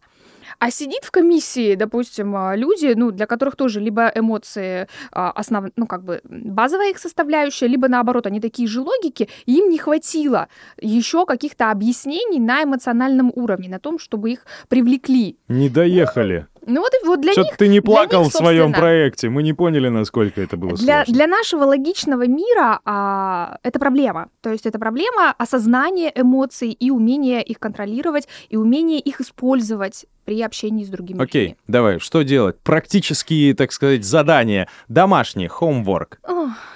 А 0.62 0.70
сидит 0.70 1.02
в 1.02 1.10
комиссии, 1.10 1.74
допустим, 1.74 2.36
а, 2.36 2.54
люди, 2.54 2.92
ну, 2.94 3.10
для 3.10 3.26
которых 3.26 3.56
тоже 3.56 3.80
либо 3.80 4.12
эмоции 4.14 4.86
а, 5.10 5.32
основ... 5.32 5.72
ну, 5.74 5.88
как 5.88 6.04
бы 6.04 6.20
базовая 6.22 6.90
их 6.90 6.98
составляющая, 6.98 7.66
либо 7.66 7.88
наоборот, 7.88 8.28
они 8.28 8.40
такие 8.40 8.68
же 8.68 8.80
логики, 8.80 9.28
и 9.44 9.56
им 9.56 9.70
не 9.70 9.78
хватило 9.78 10.46
еще 10.80 11.26
каких-то 11.26 11.72
объяснений 11.72 12.38
на 12.38 12.62
эмоциональном 12.62 13.32
уровне, 13.34 13.68
на 13.68 13.80
том, 13.80 13.98
чтобы 13.98 14.30
их 14.30 14.46
привлекли. 14.68 15.36
Не 15.48 15.68
доехали. 15.68 16.46
Ну 16.64 16.80
вот, 16.80 16.92
вот 17.04 17.20
для 17.20 17.32
Что-то 17.32 17.48
них... 17.48 17.56
ты 17.56 17.68
не 17.68 17.80
плакал 17.80 18.22
них, 18.22 18.32
в 18.32 18.36
своем 18.36 18.72
проекте. 18.72 19.28
Мы 19.28 19.42
не 19.42 19.52
поняли, 19.52 19.88
насколько 19.88 20.40
это 20.40 20.56
было 20.56 20.76
для, 20.76 21.04
сложно. 21.04 21.14
Для 21.14 21.26
нашего 21.26 21.64
логичного 21.64 22.26
мира 22.28 22.80
а, 22.84 23.58
это 23.64 23.80
проблема. 23.80 24.28
То 24.42 24.50
есть 24.50 24.66
это 24.66 24.78
проблема 24.78 25.34
осознания 25.36 26.12
эмоций 26.14 26.70
и 26.70 26.90
умения 26.90 27.40
их 27.40 27.58
контролировать, 27.58 28.28
и 28.48 28.56
умения 28.56 29.00
их 29.00 29.20
использовать 29.20 30.06
при 30.24 30.40
общении 30.42 30.84
с 30.84 30.88
другими 30.88 31.22
Окей, 31.22 31.42
людьми. 31.42 31.56
давай, 31.66 31.98
что 31.98 32.22
делать? 32.22 32.56
Практические, 32.62 33.54
так 33.54 33.72
сказать, 33.72 34.04
задания, 34.04 34.68
домашние, 34.88 35.48
homework. 35.48 36.18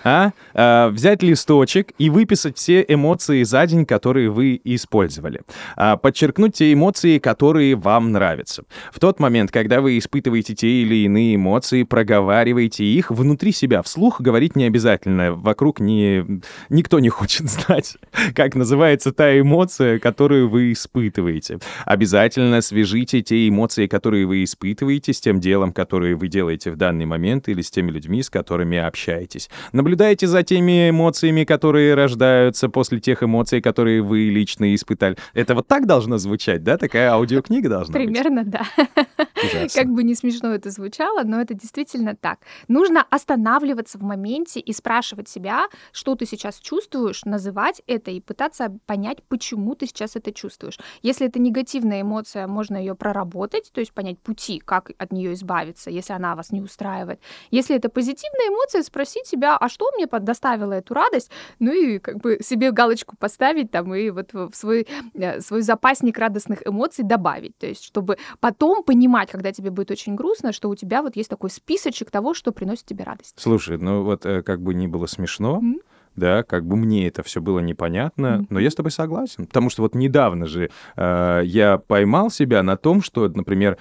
А? 0.04 0.30
А, 0.54 0.88
взять 0.90 1.22
листочек 1.22 1.92
и 1.98 2.11
выписать 2.11 2.56
все 2.56 2.85
эмоции 2.87 3.42
за 3.42 3.66
день, 3.66 3.85
которые 3.87 4.30
вы 4.30 4.61
использовали. 4.64 5.42
А, 5.76 5.96
подчеркнуть 5.96 6.54
те 6.54 6.72
эмоции, 6.72 7.18
которые 7.18 7.74
вам 7.76 8.12
нравятся. 8.12 8.64
В 8.92 9.00
тот 9.00 9.20
момент, 9.20 9.50
когда 9.50 9.80
вы 9.80 9.98
испытываете 9.98 10.54
те 10.54 10.68
или 10.82 11.04
иные 11.04 11.37
эмоции, 11.37 11.82
проговаривайте 11.82 12.85
их 12.85 13.11
внутри 13.11 13.52
себя. 13.52 13.82
Вслух 13.82 14.20
говорить 14.20 14.56
не 14.56 14.64
обязательно. 14.64 15.32
Вокруг 15.32 15.80
не... 15.80 16.24
никто 16.68 16.98
не 17.00 17.09
хочет 17.09 17.48
знать, 17.50 17.96
как 18.35 18.54
называется 18.54 19.12
та 19.12 19.38
эмоция, 19.38 19.98
которую 19.98 20.48
вы 20.48 20.72
испытываете. 20.72 21.59
Обязательно 21.85 22.61
свяжите 22.61 23.22
те 23.22 23.36
те 23.37 23.49
эмоции, 23.49 23.87
которые 23.87 24.27
вы 24.27 24.44
испытываете, 24.44 25.12
с 25.12 25.20
тем 25.20 25.40
делом, 25.40 25.72
которое 25.72 26.16
вы 26.16 26.29
делаете 26.29 26.70
в 26.70 26.77
данный 26.77 27.05
момент, 27.05 27.49
или 27.49 27.61
с 27.61 27.70
теми 27.70 27.90
людьми, 27.90 28.22
с 28.22 28.31
которыми 28.31 28.79
общаетесь. 28.79 29.51
Наблюдайте 29.72 30.27
за 30.27 30.42
теми 30.42 30.90
эмоциями, 30.90 31.44
которые 31.44 31.94
рождаются 31.94 32.68
после 32.68 32.99
тех 32.99 33.22
эмоций, 33.22 33.61
которые 33.61 34.03
вы 34.03 34.31
лично 34.31 34.75
испытали. 34.75 35.16
Это 35.35 35.55
вот 35.55 35.66
так 35.66 35.87
должно 35.87 36.16
звучать, 36.18 36.62
да? 36.62 36.79
Такая 36.79 37.11
аудиокнига 37.11 37.68
должна 37.68 37.92
Примерно, 37.92 38.44
быть? 38.44 38.53
Примерно, 38.53 39.07
да. 39.14 39.68
Как 39.75 39.88
бы 39.88 40.03
не 40.03 40.14
смешно 40.14 40.55
это 40.55 40.70
звучало, 40.70 41.22
но 41.25 41.40
это 41.40 41.55
действительно 41.55 42.16
так. 42.16 42.38
Нужно 42.68 43.05
останавливаться 43.11 43.99
в 43.99 44.03
моменте 44.03 44.61
и 44.61 44.72
спрашивать 44.72 45.29
себя, 45.29 45.66
что 45.92 46.14
ты 46.14 46.27
сейчас 46.27 46.59
чувствуешь, 46.59 47.25
называть 47.25 47.83
это 47.87 48.11
и 48.11 48.20
пытаться 48.20 48.77
понять, 48.87 49.18
почему 49.29 49.75
ты 49.75 49.87
сейчас 49.87 50.16
это 50.16 50.33
чувствуешь. 50.33 50.79
Если 51.03 51.27
это 51.27 51.38
негативная 51.38 52.01
эмоция, 52.01 52.46
можно 52.46 52.77
ее 52.77 52.94
проработать, 52.94 53.25
то 53.72 53.80
есть 53.80 53.92
понять 53.92 54.18
пути, 54.18 54.60
как 54.64 54.90
от 54.98 55.12
нее 55.12 55.32
избавиться, 55.34 55.90
если 55.90 56.12
она 56.12 56.34
вас 56.34 56.52
не 56.52 56.60
устраивает. 56.60 57.20
Если 57.50 57.76
это 57.76 57.88
позитивная 57.88 58.48
эмоция, 58.48 58.82
спросить 58.82 59.26
себя, 59.26 59.56
а 59.56 59.68
что 59.68 59.90
мне 59.96 60.06
доставило 60.06 60.72
эту 60.72 60.94
радость, 60.94 61.30
ну 61.58 61.72
и 61.72 61.98
как 61.98 62.18
бы 62.18 62.38
себе 62.40 62.70
галочку 62.70 63.16
поставить 63.16 63.70
там 63.70 63.94
и 63.94 64.10
вот 64.10 64.32
в 64.32 64.52
свой, 64.54 64.86
э, 65.14 65.40
свой 65.40 65.62
запасник 65.62 66.18
радостных 66.18 66.66
эмоций 66.66 67.04
добавить. 67.04 67.56
То 67.58 67.66
есть 67.66 67.84
чтобы 67.84 68.18
потом 68.40 68.82
понимать, 68.82 69.30
когда 69.30 69.52
тебе 69.52 69.70
будет 69.70 69.90
очень 69.90 70.14
грустно, 70.14 70.52
что 70.52 70.68
у 70.68 70.74
тебя 70.74 71.02
вот 71.02 71.16
есть 71.16 71.30
такой 71.30 71.50
списочек 71.50 72.10
того, 72.10 72.34
что 72.34 72.52
приносит 72.52 72.86
тебе 72.86 73.04
радость. 73.04 73.34
Слушай, 73.38 73.78
ну 73.78 74.02
вот 74.02 74.26
э, 74.26 74.42
как 74.42 74.60
бы 74.60 74.74
ни 74.74 74.86
было 74.86 75.06
смешно, 75.06 75.60
mm-hmm 75.62 75.95
да, 76.16 76.42
как 76.42 76.66
бы 76.66 76.76
мне 76.76 77.07
это 77.07 77.22
все 77.22 77.40
было 77.40 77.61
непонятно, 77.61 78.26
mm-hmm. 78.26 78.46
но 78.50 78.61
я 78.61 78.70
с 78.70 78.74
тобой 78.74 78.90
согласен, 78.90 79.46
потому 79.46 79.70
что 79.70 79.83
вот 79.83 79.94
недавно 79.94 80.46
же 80.46 80.70
э, 80.96 81.40
я 81.44 81.79
поймал 81.79 82.31
себя 82.31 82.62
на 82.62 82.76
том, 82.76 83.02
что, 83.02 83.29
например, 83.29 83.76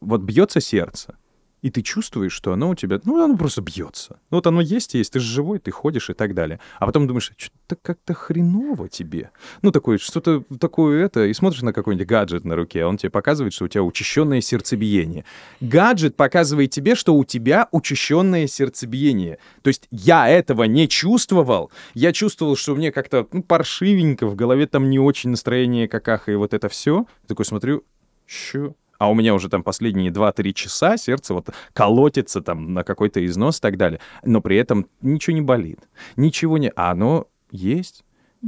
вот 0.00 0.20
бьется 0.20 0.60
сердце, 0.60 1.14
и 1.62 1.70
ты 1.70 1.82
чувствуешь, 1.82 2.32
что 2.32 2.52
оно 2.52 2.70
у 2.70 2.74
тебя, 2.74 3.00
ну, 3.04 3.22
оно 3.22 3.36
просто 3.36 3.62
бьется. 3.62 4.18
Ну, 4.30 4.38
вот 4.38 4.46
оно 4.46 4.60
есть, 4.60 4.94
есть, 4.94 5.12
ты 5.12 5.20
же 5.20 5.26
живой, 5.26 5.58
ты 5.58 5.70
ходишь 5.70 6.10
и 6.10 6.14
так 6.14 6.34
далее. 6.34 6.60
А 6.78 6.86
потом 6.86 7.06
думаешь, 7.06 7.32
что-то 7.36 7.76
как-то 7.80 8.14
хреново 8.14 8.88
тебе. 8.88 9.30
Ну, 9.62 9.70
такое, 9.70 9.98
что-то 9.98 10.42
такое 10.58 11.04
это, 11.04 11.26
и 11.26 11.32
смотришь 11.32 11.62
на 11.62 11.72
какой-нибудь 11.72 12.06
гаджет 12.06 12.44
на 12.44 12.56
руке, 12.56 12.84
а 12.84 12.88
он 12.88 12.96
тебе 12.96 13.10
показывает, 13.10 13.52
что 13.52 13.66
у 13.66 13.68
тебя 13.68 13.82
учащенное 13.82 14.40
сердцебиение. 14.40 15.24
Гаджет 15.60 16.16
показывает 16.16 16.70
тебе, 16.70 16.94
что 16.94 17.14
у 17.14 17.24
тебя 17.24 17.68
учащенное 17.72 18.46
сердцебиение. 18.46 19.38
То 19.62 19.68
есть 19.68 19.86
я 19.90 20.28
этого 20.28 20.64
не 20.64 20.88
чувствовал. 20.88 21.70
Я 21.94 22.12
чувствовал, 22.12 22.56
что 22.56 22.74
мне 22.74 22.92
как-то 22.92 23.26
ну, 23.32 23.42
паршивенько, 23.42 24.26
в 24.26 24.34
голове 24.34 24.66
там 24.66 24.88
не 24.88 24.98
очень 24.98 25.30
настроение 25.30 25.88
какаха, 25.88 26.32
и 26.32 26.36
вот 26.36 26.54
это 26.54 26.68
все. 26.68 27.06
Такой 27.26 27.44
смотрю, 27.44 27.84
что 28.26 28.74
а 29.00 29.10
у 29.10 29.14
меня 29.14 29.34
уже 29.34 29.48
там 29.48 29.62
последние 29.62 30.10
2-3 30.10 30.52
часа 30.52 30.96
сердце 30.98 31.32
вот 31.32 31.48
колотится 31.72 32.42
там 32.42 32.74
на 32.74 32.84
какой-то 32.84 33.24
износ 33.24 33.56
и 33.58 33.60
так 33.62 33.78
далее, 33.78 33.98
но 34.22 34.42
при 34.42 34.58
этом 34.58 34.86
ничего 35.00 35.34
не 35.34 35.40
болит, 35.40 35.80
ничего 36.16 36.58
не... 36.58 36.70
А 36.76 36.90
оно 36.90 37.26
есть. 37.50 38.04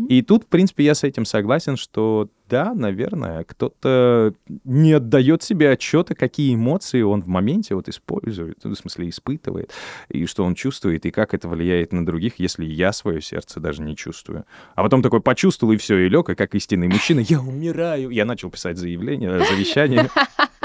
И 0.09 0.22
тут, 0.22 0.44
в 0.44 0.46
принципе, 0.46 0.85
я 0.85 0.94
с 0.94 1.05
этим 1.05 1.24
согласен, 1.26 1.76
что 1.76 2.31
да, 2.48 2.74
наверное, 2.74 3.44
кто-то 3.44 4.35
не 4.64 4.92
отдает 4.92 5.42
себе 5.42 5.70
отчета, 5.70 6.14
какие 6.14 6.55
эмоции 6.55 7.02
он 7.02 7.22
в 7.22 7.28
моменте 7.28 7.74
вот 7.74 7.88
использует, 7.88 8.59
ну, 8.64 8.74
в 8.74 8.78
смысле 8.78 9.09
испытывает, 9.09 9.70
и 10.09 10.26
что 10.26 10.44
он 10.44 10.55
чувствует, 10.55 11.05
и 11.07 11.11
как 11.11 11.35
это 11.35 11.48
влияет 11.48 11.92
на 11.92 12.05
других, 12.05 12.35
если 12.38 12.64
я 12.64 12.92
свое 12.92 13.20
сердце 13.20 13.61
даже 13.61 13.83
не 13.83 13.96
чувствую. 13.96 14.44
А 14.74 14.83
потом 14.83 15.02
такой 15.02 15.20
почувствовал, 15.20 15.72
и 15.72 15.76
все, 15.76 15.98
и 15.98 16.09
лег, 16.09 16.31
и 16.31 16.35
как 16.35 16.55
истинный 16.55 16.88
мужчина, 16.88 17.20
я 17.20 17.40
умираю. 17.40 18.11
Я 18.11 18.24
начал 18.24 18.50
писать 18.50 18.78
заявление, 18.78 19.44
завещание. 19.44 20.09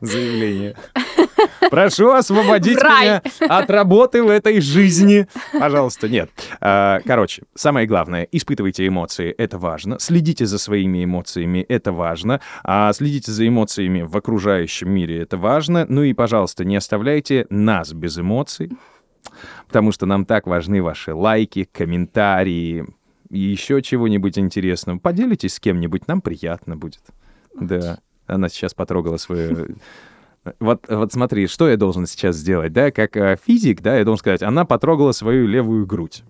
Заявление. 0.00 0.76
Прошу 1.70 2.10
освободить 2.10 2.78
меня 2.78 3.22
от 3.40 3.70
работы 3.70 4.22
в 4.22 4.28
этой 4.28 4.60
жизни. 4.60 5.26
Пожалуйста, 5.52 6.08
нет. 6.08 6.30
А, 6.60 7.00
короче, 7.04 7.42
самое 7.54 7.86
главное, 7.86 8.28
испытывайте 8.30 8.86
эмоции, 8.86 9.30
это 9.30 9.58
важно. 9.58 9.98
Следите 9.98 10.46
за 10.46 10.58
своими 10.58 11.04
эмоциями, 11.04 11.60
это 11.68 11.92
важно. 11.92 12.40
А 12.62 12.92
следите 12.92 13.32
за 13.32 13.46
эмоциями 13.46 14.02
в 14.02 14.16
окружающем 14.16 14.90
мире, 14.90 15.22
это 15.22 15.36
важно. 15.36 15.86
Ну 15.88 16.02
и, 16.02 16.12
пожалуйста, 16.12 16.64
не 16.64 16.76
оставляйте 16.76 17.46
нас 17.50 17.92
без 17.92 18.18
эмоций, 18.18 18.70
потому 19.66 19.92
что 19.92 20.06
нам 20.06 20.24
так 20.24 20.46
важны 20.46 20.82
ваши 20.82 21.14
лайки, 21.14 21.68
комментарии 21.70 22.86
и 23.30 23.38
еще 23.38 23.82
чего-нибудь 23.82 24.38
интересного. 24.38 24.98
Поделитесь 24.98 25.54
с 25.54 25.60
кем-нибудь, 25.60 26.06
нам 26.06 26.20
приятно 26.20 26.76
будет. 26.76 27.02
Да. 27.58 27.98
Она 28.26 28.48
сейчас 28.48 28.74
потрогала 28.74 29.16
свою 29.16 29.76
вот, 30.60 30.84
вот 30.88 31.12
смотри, 31.12 31.46
что 31.46 31.68
я 31.68 31.76
должен 31.76 32.06
сейчас 32.06 32.36
сделать, 32.36 32.72
да, 32.72 32.90
как 32.90 33.16
э, 33.16 33.38
физик, 33.42 33.80
да, 33.80 33.96
я 33.96 34.04
должен 34.04 34.18
сказать, 34.18 34.42
она 34.42 34.64
потрогала 34.64 35.12
свою 35.12 35.46
левую 35.46 35.86
грудь. 35.86 36.22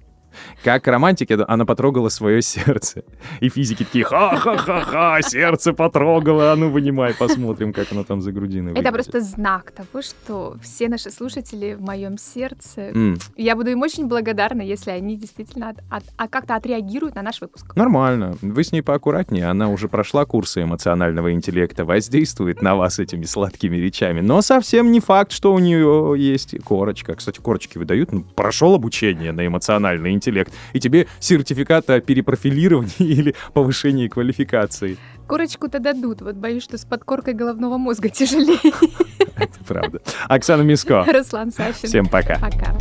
Как 0.62 0.86
романтики, 0.86 1.38
она 1.46 1.64
потрогала 1.64 2.08
свое 2.08 2.42
сердце. 2.42 3.04
И 3.40 3.48
физики 3.48 3.84
такие, 3.84 4.04
ха-ха-ха-ха, 4.04 5.22
сердце 5.22 5.72
потрогала, 5.72 6.52
а 6.52 6.56
ну 6.56 6.70
вынимай, 6.70 7.14
посмотрим, 7.14 7.72
как 7.72 7.92
оно 7.92 8.04
там 8.04 8.20
за 8.20 8.32
грудиной 8.32 8.72
Это 8.74 8.92
просто 8.92 9.20
знак 9.20 9.72
того, 9.72 10.02
что 10.02 10.56
все 10.62 10.88
наши 10.88 11.10
слушатели 11.10 11.74
в 11.74 11.80
моем 11.80 12.18
сердце. 12.18 12.90
Mm. 12.90 13.22
Я 13.36 13.56
буду 13.56 13.70
им 13.70 13.82
очень 13.82 14.06
благодарна, 14.06 14.62
если 14.62 14.90
они 14.90 15.16
действительно 15.16 15.70
от, 15.70 15.78
от, 15.90 16.04
а 16.16 16.28
как-то 16.28 16.56
отреагируют 16.56 17.14
на 17.14 17.22
наш 17.22 17.40
выпуск. 17.40 17.74
Нормально. 17.76 18.36
Вы 18.42 18.64
с 18.64 18.72
ней 18.72 18.82
поаккуратнее. 18.82 19.46
Она 19.48 19.68
уже 19.68 19.88
прошла 19.88 20.24
курсы 20.24 20.62
эмоционального 20.62 21.32
интеллекта, 21.32 21.84
воздействует 21.84 22.62
на 22.62 22.74
вас 22.76 22.98
этими 22.98 23.24
сладкими 23.24 23.76
речами. 23.76 24.20
Но 24.20 24.42
совсем 24.42 24.92
не 24.92 25.00
факт, 25.00 25.32
что 25.32 25.54
у 25.54 25.58
нее 25.58 26.14
есть 26.16 26.54
корочка. 26.64 27.14
Кстати, 27.14 27.40
корочки 27.40 27.78
выдают. 27.78 28.12
Ну, 28.12 28.22
прошел 28.34 28.74
обучение 28.74 29.32
на 29.32 29.46
эмоциональный 29.46 30.12
интеллект 30.12 30.23
интеллект, 30.24 30.52
и 30.72 30.80
тебе 30.80 31.06
сертификат 31.20 31.90
о 31.90 32.00
перепрофилировании 32.00 32.92
или 32.98 33.34
повышении 33.52 34.08
квалификации. 34.08 34.96
Корочку-то 35.26 35.78
дадут, 35.78 36.22
вот 36.22 36.36
боюсь, 36.36 36.62
что 36.62 36.78
с 36.78 36.84
подкоркой 36.84 37.34
головного 37.34 37.78
мозга 37.78 38.08
тяжелее. 38.08 38.58
Это 39.36 39.64
правда. 39.66 40.00
Оксана 40.28 40.62
Миско. 40.62 41.04
Руслан 41.06 41.52
Сафин. 41.52 41.88
Всем 41.88 42.06
пока. 42.06 42.38
Пока. 42.38 42.74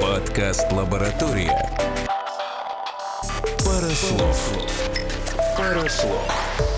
Подкаст 0.00 0.70
«Лаборатория». 0.72 1.56
Пара 3.64 3.90
слов. 3.90 4.52
Пара 5.56 5.88
слов. 5.88 6.71